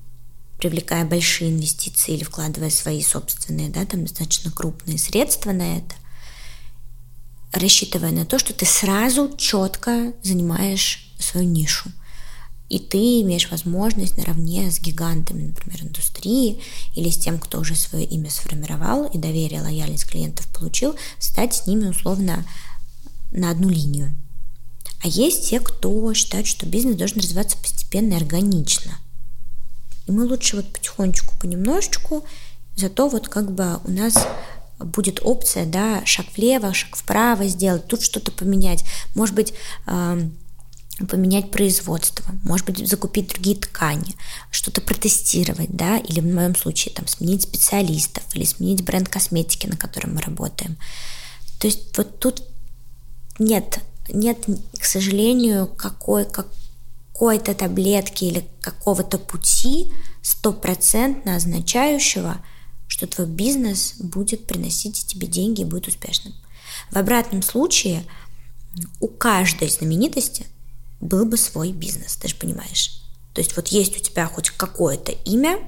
привлекая 0.59 1.05
большие 1.05 1.51
инвестиции 1.51 2.15
или 2.15 2.25
вкладывая 2.25 2.71
свои 2.71 3.03
собственные, 3.03 3.71
да, 3.71 3.85
там 3.85 4.05
достаточно 4.05 4.51
крупные 4.51 4.99
средства 4.99 5.53
на 5.53 5.79
это, 5.79 5.95
рассчитывая 7.53 8.13
на 8.13 8.25
то, 8.25 8.39
что 8.39 8.55
ты 8.55 8.65
сразу 8.65 9.35
четко 9.37 10.13
занимаешь 10.23 11.13
свою 11.19 11.49
нишу. 11.49 11.91
И 12.69 12.79
ты 12.79 13.21
имеешь 13.21 13.51
возможность 13.51 14.17
наравне 14.17 14.71
с 14.71 14.81
гигантами, 14.81 15.49
например, 15.49 15.83
индустрии 15.83 16.63
или 16.95 17.11
с 17.11 17.19
тем, 17.19 17.39
кто 17.39 17.61
уже 17.61 17.75
свое 17.75 18.07
имя 18.07 18.31
сформировал 18.31 19.05
и 19.05 19.19
доверие, 19.19 19.61
лояльность 19.61 20.07
клиентов 20.07 20.47
получил, 20.47 20.95
стать 21.19 21.55
с 21.55 21.67
ними 21.67 21.89
условно 21.89 22.47
на 23.31 23.51
одну 23.51 23.69
линию. 23.69 24.15
А 25.03 25.09
есть 25.09 25.51
те, 25.51 25.59
кто 25.61 26.15
считает, 26.15 26.47
что 26.47 26.67
бизнес 26.67 26.97
должен 26.97 27.19
развиваться 27.19 27.59
постепенно 27.59 28.15
и 28.15 28.17
органично. 28.17 28.99
И 30.07 30.13
мы 30.13 30.27
лучше 30.27 30.57
вот 30.57 30.73
потихонечку, 30.73 31.35
понемножечку, 31.41 32.25
зато 32.77 33.09
вот 33.09 33.29
как 33.29 33.53
бы 33.53 33.81
у 33.85 33.91
нас 33.91 34.27
будет 34.79 35.21
опция, 35.23 35.67
да, 35.67 36.05
шаг 36.05 36.27
влево, 36.37 36.73
шаг 36.73 36.97
вправо 36.97 37.47
сделать, 37.49 37.87
тут 37.87 38.03
что-то 38.03 38.33
поменять. 38.33 38.85
Может 39.15 39.35
быть, 39.35 39.55
поменять 41.09 41.51
производство, 41.51 42.25
может 42.45 42.67
быть, 42.67 42.89
закупить 42.89 43.29
другие 43.29 43.57
ткани, 43.57 44.15
что-то 44.51 44.81
протестировать, 44.81 45.71
да, 45.75 45.99
или 45.99 46.21
в 46.21 46.27
моем 46.27 46.55
случае 46.55 46.95
там 46.95 47.09
сменить 47.09 47.43
специалистов 47.43 48.23
или 48.35 48.45
сменить 48.45 48.85
бренд 48.85 49.09
косметики, 49.09 49.67
на 49.67 49.77
котором 49.77 50.15
мы 50.15 50.21
работаем. 50.21 50.77
То 51.59 51.67
есть 51.67 51.97
вот 51.97 52.21
тут 52.21 52.43
нет, 53.39 53.81
нет, 54.09 54.47
к 54.79 54.85
сожалению, 54.85 55.67
какой, 55.67 56.25
какой-то 56.25 57.55
таблетки 57.55 58.25
или 58.25 58.47
какого-то 58.61 59.19
пути 59.19 59.93
стопроцентно 60.23 61.37
означающего– 61.37 62.39
что 62.93 63.07
твой 63.07 63.27
бизнес 63.27 63.95
будет 64.01 64.45
приносить 64.47 65.07
тебе 65.07 65.27
деньги 65.27 65.63
и 65.63 65.65
будет 65.65 65.89
успешным. 65.89 66.35
В 66.91 66.97
обратном 66.99 67.41
случае 67.41 68.05
у 69.01 69.09
каждой 69.09 69.71
знаменитости 69.71 70.47
был 71.01 71.25
бы 71.25 71.39
свой 71.39 71.73
бизнес, 71.73 72.17
ты 72.17 72.29
же 72.29 72.37
понимаешь. 72.37 73.03
То 73.33 73.41
есть 73.41 73.57
вот 73.57 73.69
есть 73.69 73.97
у 73.97 74.01
тебя 74.01 74.27
хоть 74.27 74.51
какое-то 74.51 75.11
имя, 75.25 75.59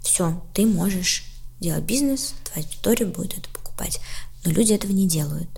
все, 0.00 0.42
ты 0.54 0.64
можешь 0.64 1.26
делать 1.60 1.84
бизнес, 1.84 2.32
твоя 2.44 2.66
аудитория 2.66 3.04
будет 3.04 3.36
это 3.36 3.50
покупать. 3.50 4.00
Но 4.46 4.52
люди 4.52 4.72
этого 4.72 4.92
не 4.92 5.06
делают. 5.06 5.50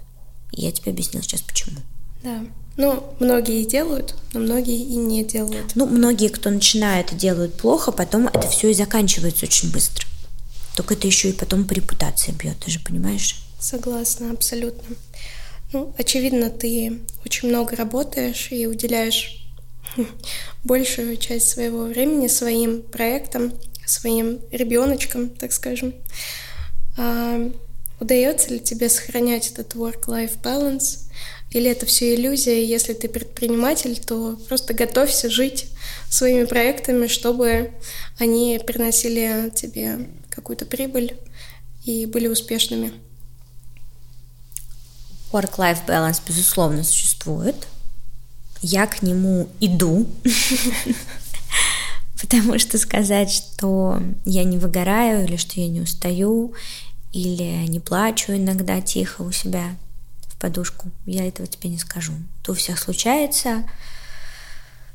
И 0.52 0.62
я 0.62 0.72
тебе 0.72 0.92
объяснила 0.92 1.22
сейчас 1.22 1.42
почему. 1.42 1.78
Да. 2.22 2.44
Ну, 2.76 3.14
многие 3.20 3.64
делают, 3.64 4.14
но 4.32 4.40
многие 4.40 4.78
и 4.78 4.96
не 4.96 5.24
делают. 5.24 5.72
Ну, 5.74 5.86
многие, 5.86 6.28
кто 6.28 6.50
начинает, 6.50 7.14
делают 7.16 7.54
плохо, 7.54 7.92
потом 7.92 8.28
это 8.28 8.48
все 8.48 8.70
и 8.70 8.74
заканчивается 8.74 9.44
очень 9.44 9.70
быстро. 9.70 10.06
Только 10.74 10.94
это 10.94 11.06
еще 11.06 11.28
и 11.28 11.34
потом 11.34 11.66
по 11.66 11.74
репутации 11.74 12.32
бьет, 12.32 12.58
ты 12.64 12.70
же 12.70 12.80
понимаешь? 12.80 13.36
Согласна, 13.58 14.30
абсолютно. 14.30 14.96
Ну, 15.72 15.94
очевидно, 15.98 16.48
ты 16.48 17.00
очень 17.24 17.48
много 17.48 17.76
работаешь 17.76 18.48
и 18.50 18.66
уделяешь 18.66 19.46
большую 20.64 21.18
часть 21.18 21.48
своего 21.48 21.84
времени 21.84 22.26
своим 22.26 22.82
проектам, 22.82 23.52
своим 23.84 24.40
ребеночкам, 24.50 25.28
так 25.28 25.52
скажем. 25.52 25.94
Удается 28.02 28.52
ли 28.52 28.58
тебе 28.58 28.88
сохранять 28.88 29.52
этот 29.52 29.76
work-life 29.76 30.42
balance? 30.42 31.08
Или 31.52 31.70
это 31.70 31.86
все 31.86 32.16
иллюзия, 32.16 32.64
если 32.64 32.94
ты 32.94 33.08
предприниматель, 33.08 33.96
то 33.96 34.36
просто 34.48 34.74
готовься 34.74 35.30
жить 35.30 35.68
своими 36.10 36.42
проектами, 36.42 37.06
чтобы 37.06 37.70
они 38.18 38.60
приносили 38.66 39.52
тебе 39.54 40.08
какую-то 40.30 40.66
прибыль 40.66 41.16
и 41.84 42.06
были 42.06 42.26
успешными. 42.26 42.92
Work-life 45.30 45.86
balance, 45.86 46.20
безусловно, 46.26 46.82
существует. 46.82 47.68
Я 48.62 48.88
к 48.88 49.02
нему 49.02 49.48
иду, 49.60 50.08
потому 52.20 52.58
что 52.58 52.78
сказать, 52.78 53.30
что 53.30 54.02
я 54.24 54.42
не 54.42 54.58
выгораю, 54.58 55.24
или 55.24 55.36
что 55.36 55.60
я 55.60 55.68
не 55.68 55.80
устаю, 55.80 56.52
или 57.12 57.66
не 57.66 57.80
плачу 57.80 58.32
иногда 58.32 58.80
тихо 58.80 59.22
у 59.22 59.32
себя 59.32 59.76
в 60.28 60.36
подушку, 60.36 60.90
я 61.06 61.26
этого 61.26 61.46
тебе 61.46 61.70
не 61.70 61.78
скажу. 61.78 62.12
То 62.42 62.52
у 62.52 62.54
всех 62.54 62.78
случается. 62.78 63.64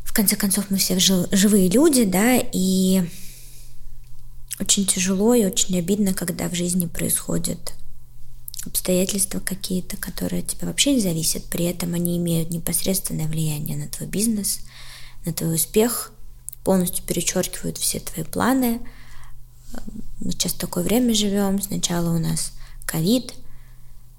В 0.03 0.13
конце 0.13 0.35
концов, 0.35 0.69
мы 0.69 0.77
все 0.77 0.97
живые 0.99 1.69
люди, 1.69 2.03
да, 2.03 2.37
и 2.37 3.03
очень 4.59 4.85
тяжело 4.85 5.33
и 5.35 5.45
очень 5.45 5.77
обидно, 5.77 6.13
когда 6.13 6.49
в 6.49 6.55
жизни 6.55 6.87
происходят 6.87 7.73
обстоятельства 8.65 9.39
какие-то, 9.39 9.97
которые 9.97 10.41
от 10.41 10.47
тебя 10.47 10.67
вообще 10.67 10.95
не 10.95 11.01
зависят, 11.01 11.45
при 11.45 11.65
этом 11.65 11.93
они 11.93 12.17
имеют 12.17 12.49
непосредственное 12.49 13.27
влияние 13.27 13.77
на 13.77 13.87
твой 13.87 14.09
бизнес, 14.09 14.59
на 15.25 15.33
твой 15.33 15.55
успех, 15.55 16.11
полностью 16.63 17.05
перечеркивают 17.05 17.77
все 17.77 17.99
твои 17.99 18.25
планы. 18.25 18.81
Мы 20.19 20.31
сейчас 20.31 20.53
в 20.53 20.57
такое 20.57 20.83
время 20.83 21.13
живем, 21.13 21.61
сначала 21.61 22.15
у 22.15 22.19
нас 22.19 22.53
ковид, 22.85 23.33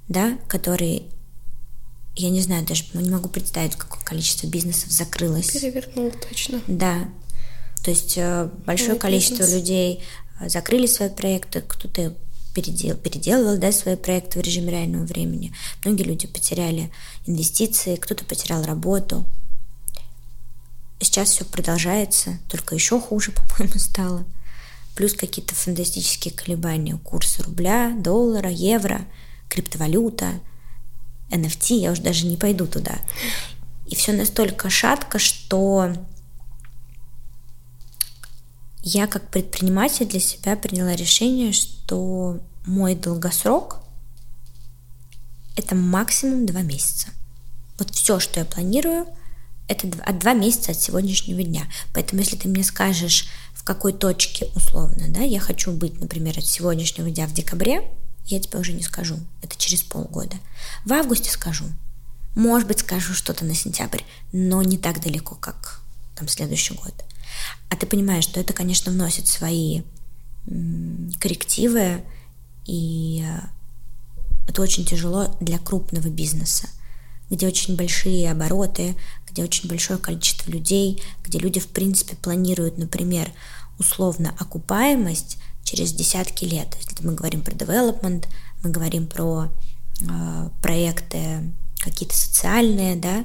да, 0.09 0.39
который, 0.49 1.05
я 2.17 2.31
не 2.31 2.41
знаю, 2.41 2.67
даже 2.67 2.85
не 2.95 3.11
могу 3.11 3.29
представить, 3.29 3.77
какое 3.77 4.03
количество 4.03 4.47
бизнесов 4.47 4.91
закрылось. 4.91 5.51
Перевернул 5.51 6.13
точно. 6.29 6.61
Да, 6.67 7.09
то 7.83 7.91
есть 7.91 8.15
э, 8.17 8.49
большое 8.67 8.93
Мой 8.93 8.99
количество 8.99 9.43
бизнес. 9.43 9.55
людей 9.55 10.03
э, 10.41 10.49
закрыли 10.49 10.87
свои 10.87 11.09
проекты, 11.09 11.63
кто-то 11.63 12.15
передел, 12.55 12.97
переделывал 12.97 13.57
да, 13.59 13.73
свои 13.73 13.97
проекты 13.97 14.41
в 14.41 14.43
режиме 14.43 14.73
реального 14.73 15.05
времени. 15.05 15.53
Многие 15.85 16.03
люди 16.03 16.27
потеряли 16.27 16.91
инвестиции, 17.27 17.97
кто-то 17.97 18.25
потерял 18.25 18.63
работу. 18.63 19.25
Сейчас 21.01 21.31
все 21.31 21.45
продолжается, 21.45 22.39
только 22.49 22.75
еще 22.75 23.01
хуже, 23.01 23.33
по-моему, 23.57 23.79
стало. 23.79 24.25
Плюс 24.99 25.13
какие-то 25.13 25.55
фантастические 25.55 26.35
колебания 26.35 26.97
курса 26.97 27.45
рубля, 27.45 27.95
доллара, 27.97 28.51
евро, 28.51 29.07
криптовалюта, 29.49 30.41
NFT, 31.31 31.77
я 31.77 31.93
уже 31.93 32.03
даже 32.03 32.27
не 32.27 32.37
пойду 32.37 32.67
туда. 32.67 32.99
И 33.87 33.95
все 33.95 34.13
настолько 34.13 34.71
шатко, 34.71 35.21
что 35.21 35.93
я 38.83 39.07
как 39.07 39.31
предприниматель 39.31 40.07
для 40.07 40.19
себя 40.19 40.57
приняла 40.57 40.97
решение, 40.97 41.53
что 41.53 42.41
мой 42.67 42.97
долгосрок 42.97 43.79
это 45.55 45.77
максимум 45.77 46.45
два 46.45 46.63
месяца. 46.63 47.11
Вот 47.79 47.95
все, 47.95 48.19
что 48.19 48.41
я 48.41 48.45
планирую, 48.45 49.07
это 49.69 49.87
от 50.05 50.19
два 50.19 50.33
месяца 50.33 50.73
от 50.73 50.81
сегодняшнего 50.81 51.41
дня. 51.45 51.69
Поэтому 51.95 52.23
если 52.23 52.35
ты 52.35 52.49
мне 52.49 52.65
скажешь, 52.65 53.29
какой 53.68 53.92
точке 53.92 54.48
условно, 54.54 55.09
да, 55.11 55.20
я 55.20 55.40
хочу 55.40 55.72
быть, 55.72 56.00
например, 56.00 56.38
от 56.38 56.46
сегодняшнего 56.46 57.11
дня 57.11 57.26
в 57.26 57.35
декабре, 57.35 57.83
я 58.24 58.40
тебе 58.40 58.59
уже 58.59 58.72
не 58.72 58.81
скажу. 58.81 59.18
Это 59.42 59.59
через 59.59 59.83
полгода. 59.83 60.37
В 60.87 60.92
августе 60.94 61.31
скажу. 61.31 61.66
Может 62.35 62.66
быть, 62.66 62.78
скажу 62.78 63.12
что-то 63.12 63.44
на 63.44 63.54
сентябрь, 63.54 64.00
но 64.33 64.62
не 64.62 64.78
так 64.78 65.02
далеко, 65.02 65.35
как 65.35 65.83
там 66.16 66.28
следующий 66.28 66.72
год. 66.72 66.94
А 67.68 67.76
ты 67.76 67.85
понимаешь, 67.85 68.24
что 68.24 68.40
это, 68.40 68.54
конечно, 68.54 68.90
вносит 68.90 69.26
свои 69.26 69.83
коррективы, 71.20 72.02
и 72.64 73.22
э, 73.22 73.40
это 74.48 74.62
очень 74.62 74.87
тяжело 74.87 75.37
для 75.42 75.59
крупного 75.59 76.09
бизнеса, 76.09 76.70
где 77.28 77.46
очень 77.46 77.76
большие 77.76 78.31
обороты, 78.31 78.96
где 79.31 79.44
очень 79.44 79.68
большое 79.68 79.98
количество 79.98 80.50
людей, 80.50 81.02
где 81.22 81.38
люди, 81.38 81.61
в 81.61 81.68
принципе, 81.68 82.16
планируют, 82.16 82.78
например, 82.78 83.31
условно 83.79 84.35
окупаемость 84.38 85.38
через 85.62 85.93
десятки 85.93 86.45
лет. 86.45 86.77
Если 86.81 87.07
мы 87.07 87.14
говорим 87.14 87.43
про 87.43 87.53
development, 87.53 88.27
мы 88.62 88.71
говорим 88.71 89.07
про 89.07 89.49
э, 90.01 90.49
проекты 90.62 91.53
какие-то 91.79 92.17
социальные, 92.17 92.97
да, 92.97 93.25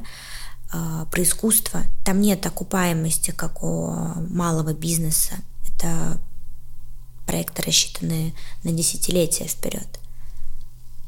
э, 0.73 1.05
про 1.09 1.23
искусство. 1.23 1.83
Там 2.05 2.21
нет 2.21 2.45
окупаемости, 2.45 3.31
как 3.31 3.63
у 3.63 3.91
малого 4.29 4.73
бизнеса. 4.73 5.35
Это 5.67 6.19
проекты, 7.25 7.61
рассчитанные 7.63 8.33
на 8.63 8.71
десятилетия 8.71 9.47
вперед. 9.47 9.87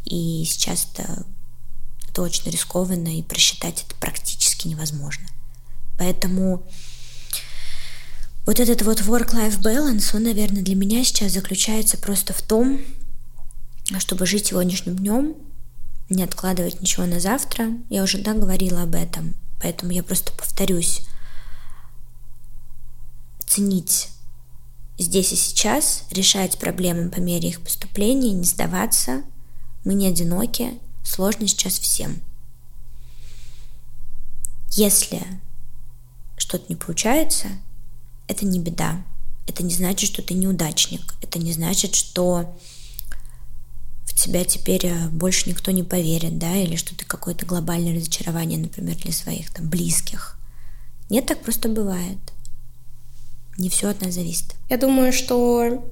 И 0.06 0.44
сейчас 0.46 0.88
это, 0.94 1.26
это 2.10 2.22
очень 2.22 2.50
рискованно, 2.50 3.10
и 3.10 3.24
просчитать 3.24 3.84
это 3.86 3.96
практически 3.96 4.68
невозможно. 4.68 5.28
Поэтому 5.98 6.64
вот 8.46 8.60
этот 8.60 8.84
вот 8.84 9.02
work-life 9.02 9.60
balance, 9.62 10.16
он, 10.16 10.24
наверное, 10.24 10.62
для 10.62 10.76
меня 10.76 11.04
сейчас 11.04 11.32
заключается 11.32 11.98
просто 11.98 12.34
в 12.34 12.42
том, 12.42 12.80
чтобы 13.98 14.26
жить 14.26 14.48
сегодняшним 14.48 14.96
днем, 14.96 15.36
не 16.10 16.24
откладывать 16.24 16.82
ничего 16.82 17.06
на 17.06 17.20
завтра. 17.20 17.70
Я 17.90 18.04
уже 18.04 18.20
да, 18.20 18.34
говорила 18.34 18.84
об 18.84 18.94
этом, 18.94 19.34
поэтому 19.60 19.92
я 19.92 20.04
просто 20.04 20.32
повторюсь. 20.34 21.02
Ценить 23.48 24.10
здесь 24.98 25.32
и 25.32 25.36
сейчас, 25.36 26.04
решать 26.12 26.60
проблемы 26.60 27.10
по 27.10 27.20
мере 27.20 27.50
их 27.50 27.62
поступления, 27.62 28.32
не 28.32 28.46
сдаваться. 28.46 29.24
Мы 29.84 29.94
не 29.94 30.08
одиноки, 30.08 30.80
сложно 31.04 31.48
сейчас 31.48 31.80
всем. 31.80 32.22
Если 34.72 35.22
что-то 36.38 36.66
не 36.70 36.76
получается, 36.76 37.48
это 38.28 38.46
не 38.46 38.60
беда. 38.60 39.04
Это 39.48 39.64
не 39.64 39.74
значит, 39.74 40.10
что 40.10 40.22
ты 40.22 40.34
неудачник. 40.34 41.02
Это 41.22 41.40
не 41.40 41.54
значит, 41.54 41.96
что 41.96 42.56
в 44.06 44.14
тебя 44.14 44.44
теперь 44.44 44.88
э, 44.88 45.08
больше 45.10 45.50
никто 45.50 45.72
не 45.72 45.84
поверит, 45.84 46.38
да, 46.38 46.56
или 46.56 46.76
что 46.76 46.96
ты 46.96 47.06
какое-то 47.06 47.46
глобальное 47.46 47.96
разочарование, 47.96 48.58
например, 48.58 48.96
для 48.98 49.12
своих 49.12 49.52
там 49.52 49.70
близких. 49.70 50.38
Нет, 51.10 51.26
так 51.26 51.42
просто 51.42 51.70
бывает. 51.70 52.18
Не 53.58 53.70
все 53.70 53.90
от 53.90 54.02
нас 54.02 54.16
зависит. 54.16 54.56
Я 54.70 54.78
думаю, 54.78 55.14
что 55.14 55.86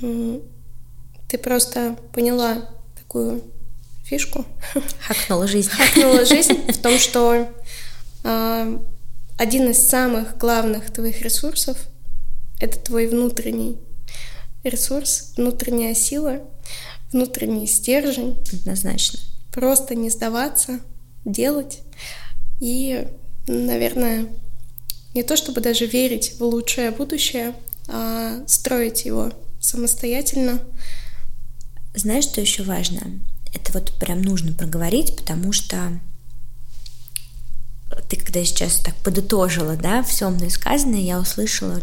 ты 0.00 1.38
просто 1.38 1.96
поняла 2.12 2.68
такую 2.96 3.42
фишку. 4.04 4.44
Хакнула 5.06 5.46
жизнь. 5.46 5.70
Хакнула 5.70 6.24
жизнь 6.26 6.54
в 6.72 6.78
том, 6.78 6.98
что 6.98 7.48
э, 8.24 8.78
один 9.40 9.70
из 9.70 9.88
самых 9.88 10.36
главных 10.36 10.92
твоих 10.92 11.22
ресурсов— 11.22 11.78
это 12.60 12.78
твой 12.78 13.06
внутренний 13.06 13.78
ресурс, 14.64 15.32
внутренняя 15.34 15.94
сила, 15.94 16.42
внутренний 17.10 17.66
стержень. 17.66 18.36
Однозначно. 18.52 19.18
Просто 19.50 19.94
не 19.94 20.10
сдаваться, 20.10 20.80
делать 21.24 21.80
и, 22.60 23.08
наверное, 23.46 24.26
не 25.14 25.22
то 25.22 25.38
чтобы 25.38 25.62
даже 25.62 25.86
верить 25.86 26.34
в 26.38 26.44
лучшее 26.44 26.90
будущее, 26.90 27.54
а 27.88 28.46
строить 28.46 29.06
его 29.06 29.32
самостоятельно. 29.58 30.60
Знаешь, 31.94 32.24
что 32.24 32.42
еще 32.42 32.62
важно? 32.62 33.00
Это 33.54 33.72
вот 33.72 33.98
прям 33.98 34.20
нужно 34.20 34.52
проговорить, 34.52 35.16
потому 35.16 35.52
что 35.52 35.98
ты 38.08 38.16
когда 38.16 38.44
сейчас 38.44 38.76
так 38.76 38.94
подытожила, 38.96 39.76
да, 39.76 40.02
все 40.02 40.30
мной 40.30 40.50
сказанное, 40.50 41.00
я 41.00 41.18
услышала 41.18 41.80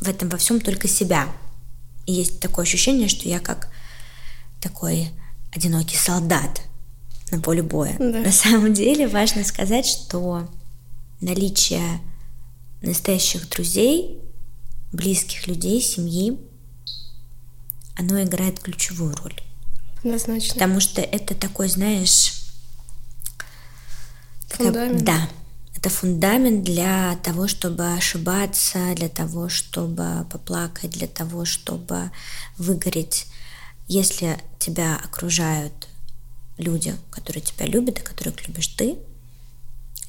в 0.00 0.08
этом 0.08 0.28
во 0.28 0.36
всем 0.36 0.60
только 0.60 0.88
себя. 0.88 1.28
И 2.06 2.12
есть 2.12 2.40
такое 2.40 2.64
ощущение, 2.64 3.08
что 3.08 3.28
я 3.28 3.40
как 3.40 3.70
такой 4.60 5.10
одинокий 5.54 5.96
солдат 5.96 6.60
на 7.30 7.40
поле 7.40 7.62
боя. 7.62 7.96
Да. 7.98 8.20
На 8.20 8.32
самом 8.32 8.74
деле 8.74 9.08
важно 9.08 9.44
сказать, 9.44 9.86
что 9.86 10.48
наличие 11.20 12.00
настоящих 12.82 13.48
друзей, 13.48 14.20
близких 14.92 15.46
людей, 15.46 15.80
семьи, 15.80 16.38
оно 17.96 18.22
играет 18.22 18.60
ключевую 18.60 19.14
роль. 19.16 19.40
Однозначно. 19.98 20.54
Потому 20.54 20.80
что 20.80 21.00
это 21.00 21.34
такой, 21.34 21.68
знаешь... 21.68 22.43
Фундамент. 24.48 24.96
Это, 24.96 25.04
да, 25.04 25.28
это 25.76 25.90
фундамент 25.90 26.64
для 26.64 27.16
того, 27.22 27.48
чтобы 27.48 27.92
ошибаться, 27.92 28.94
для 28.94 29.08
того, 29.08 29.48
чтобы 29.48 30.26
поплакать, 30.30 30.90
для 30.90 31.06
того, 31.06 31.44
чтобы 31.44 32.10
выгореть. 32.56 33.26
Если 33.86 34.38
тебя 34.58 34.96
окружают 34.96 35.88
люди, 36.56 36.94
которые 37.10 37.42
тебя 37.42 37.66
любят 37.66 37.98
и 37.98 38.02
которых 38.02 38.46
любишь 38.46 38.68
ты, 38.68 38.96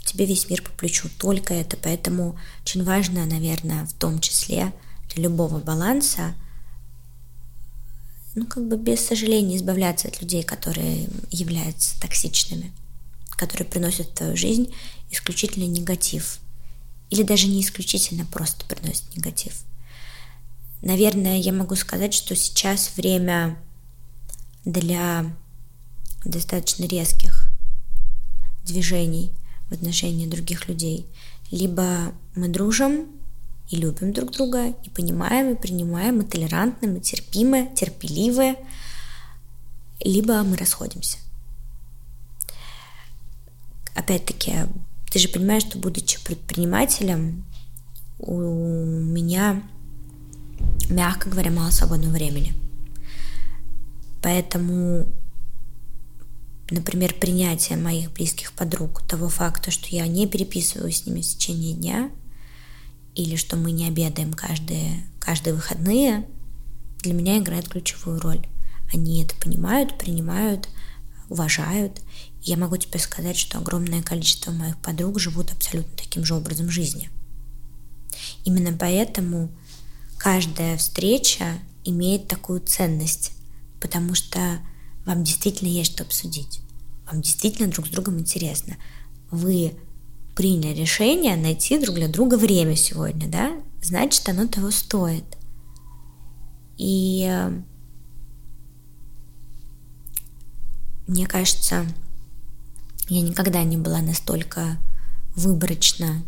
тебе 0.06 0.26
весь 0.26 0.50
мир 0.50 0.62
по 0.62 0.70
плечу, 0.70 1.10
только 1.18 1.54
это. 1.54 1.78
Поэтому 1.78 2.40
очень 2.62 2.84
важно, 2.84 3.26
наверное, 3.26 3.86
в 3.86 3.94
том 3.94 4.20
числе 4.20 4.72
для 5.14 5.24
любого 5.24 5.60
баланса, 5.60 6.36
ну, 8.36 8.46
как 8.46 8.68
бы 8.68 8.78
без 8.78 9.00
сожаления 9.06 9.58
избавляться 9.58 10.08
от 10.08 10.22
людей, 10.22 10.44
которые 10.44 11.08
являются 11.32 12.00
токсичными, 12.00 12.72
которые 13.36 13.68
приносят 13.68 14.08
в 14.08 14.14
твою 14.14 14.36
жизнь 14.36 14.74
исключительно 15.12 15.66
негатив. 15.66 16.40
Или 17.10 17.24
даже 17.24 17.48
не 17.48 17.62
исключительно, 17.62 18.26
просто 18.26 18.66
приносят 18.66 19.16
негатив. 19.16 19.64
Наверное, 20.82 21.38
я 21.38 21.54
могу 21.54 21.76
сказать, 21.76 22.14
что 22.14 22.36
сейчас 22.36 22.96
время 22.98 23.58
для 24.66 25.26
достаточно 26.24 26.86
резких 26.86 27.50
движений 28.66 29.32
в 29.70 29.74
отношении 29.74 30.28
других 30.28 30.68
людей. 30.68 31.06
Либо 31.52 32.14
мы 32.36 32.48
дружим 32.50 33.08
и 33.70 33.78
любим 33.78 34.14
друг 34.14 34.32
друга, 34.32 34.70
и 34.70 34.90
понимаем, 34.90 35.54
и 35.54 35.56
принимаем, 35.56 36.22
и 36.22 36.26
толерантны, 36.26 36.88
мы 36.88 37.00
терпимы, 37.00 37.72
терпеливы, 37.76 38.58
либо 40.00 40.44
мы 40.44 40.58
расходимся. 40.58 41.18
Опять-таки, 43.96 44.54
ты 45.10 45.20
же 45.20 45.30
понимаешь, 45.30 45.64
что 45.64 45.78
будучи 45.78 46.24
предпринимателем, 46.24 47.46
у 48.20 48.39
меня, 48.39 49.64
мягко 50.89 51.30
говоря, 51.30 51.52
мало 51.52 51.72
свободного 51.72 52.14
времени. 52.14 52.54
Поэтому 54.22 55.08
например, 56.70 57.14
принятие 57.14 57.78
моих 57.78 58.12
близких 58.12 58.52
подруг, 58.54 59.02
того 59.08 59.30
факта, 59.30 59.72
что 59.72 59.88
я 59.89 60.08
не 60.08 60.28
переписываюсь 60.28 61.04
с 61.04 61.06
ними 61.06 61.22
в 61.22 61.26
течение 61.26 61.74
дня, 61.76 62.10
или 63.14 63.36
что 63.36 63.56
мы 63.56 63.72
не 63.72 63.88
обедаем 63.88 64.34
каждые, 64.34 65.06
каждые 65.20 65.54
выходные, 65.54 66.28
для 67.00 67.14
меня 67.14 67.38
играет 67.38 67.68
ключевую 67.70 68.20
роль. 68.20 68.46
Они 68.93 69.24
это 69.24 69.36
понимают, 69.36 69.98
принимают, 69.98 70.70
уважают. 71.30 72.02
Я 72.46 72.58
могу 72.58 72.78
тебе 72.78 73.00
сказать, 73.00 73.38
что 73.38 73.58
огромное 73.58 74.04
количество 74.04 74.52
моих 74.52 74.78
подруг 74.78 75.20
живут 75.20 75.52
абсолютно 75.52 75.98
таким 75.98 76.24
же 76.24 76.36
образом 76.36 76.70
жизни. 76.70 77.10
Именно 78.43 78.78
поэтому 78.78 79.50
каждая 80.20 80.78
встреча 80.78 81.58
имеет 81.84 82.28
такую 82.28 82.62
ценность, 82.62 83.32
потому 83.82 84.14
что 84.14 84.60
вам 85.08 85.24
действительно 85.24 85.70
есть 85.70 85.93
что 85.93 86.04
обсудить. 86.04 86.60
Вам 87.08 87.24
действительно 87.24 87.68
друг 87.68 87.88
с 87.88 87.89
другом 87.89 88.20
интересно. 88.20 88.78
Вы 89.32 89.76
приняли 90.36 90.76
решение 90.76 91.36
найти 91.38 91.80
друг 91.80 91.96
для 91.96 92.08
друга 92.08 92.36
время 92.36 92.76
сегодня, 92.76 93.28
да? 93.28 93.54
Значит, 93.82 94.30
оно 94.30 94.48
того 94.48 94.70
стоит. 94.70 95.26
И 96.78 97.26
э, 97.28 97.52
мне 101.08 101.26
кажется, 101.26 101.88
я 103.10 103.22
никогда 103.22 103.64
не 103.64 103.78
была 103.78 104.01
настолько 104.01 104.78
выборочна 105.36 106.24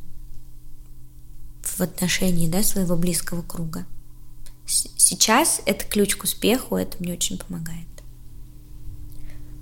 в 1.63 1.82
отношении 1.82 2.47
да, 2.47 2.63
своего 2.63 2.95
близкого 2.95 3.41
круга. 3.41 3.86
Сейчас 4.65 5.61
это 5.65 5.86
ключ 5.86 6.15
к 6.15 6.23
успеху, 6.23 6.75
это 6.75 6.97
мне 6.99 7.13
очень 7.13 7.38
помогает. 7.38 7.88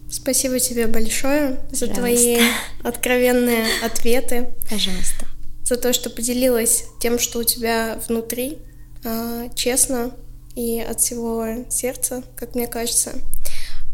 Спасибо 0.10 0.60
тебе 0.60 0.88
большое 0.88 1.60
за 1.72 1.88
твои 1.88 2.40
откровенные 2.84 3.66
ответы. 3.84 4.54
Пожалуйста. 4.70 5.28
За 5.64 5.78
то, 5.78 5.94
что 5.94 6.10
поделилась 6.10 6.86
тем, 7.02 7.20
что 7.20 7.40
у 7.40 7.44
тебя 7.44 8.00
внутри, 8.08 8.60
а, 9.04 9.50
честно 9.56 10.12
и 10.56 10.80
от 10.80 11.02
всего 11.02 11.66
сердца, 11.70 12.24
как 12.36 12.56
мне 12.56 12.68
кажется. 12.68 13.14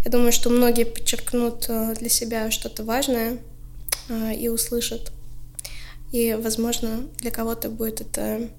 Я 0.03 0.11
думаю, 0.11 0.31
что 0.31 0.49
многие 0.49 0.85
подчеркнут 0.85 1.65
а, 1.69 1.93
для 1.93 2.09
себя 2.09 2.49
что-то 2.51 2.83
важное 2.83 3.37
а, 4.09 4.31
и 4.31 4.47
услышат. 4.47 5.11
И, 6.11 6.37
возможно, 6.41 7.07
для 7.19 7.31
кого-то 7.31 7.69
будет 7.69 8.01
это 8.01 8.49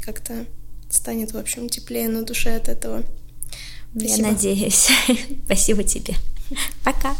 как-то 0.00 0.46
станет, 0.88 1.32
в 1.32 1.38
общем, 1.38 1.68
теплее 1.68 2.08
на 2.08 2.22
душе 2.22 2.54
от 2.54 2.68
этого. 2.68 3.02
Спасибо. 3.90 4.16
Я 4.16 4.32
надеюсь. 4.32 4.88
Спасибо 5.44 5.82
тебе. 5.82 6.14
Пока. 6.84 7.14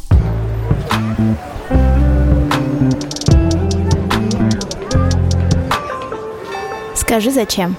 Скажи, 6.95 7.31
зачем? 7.31 7.77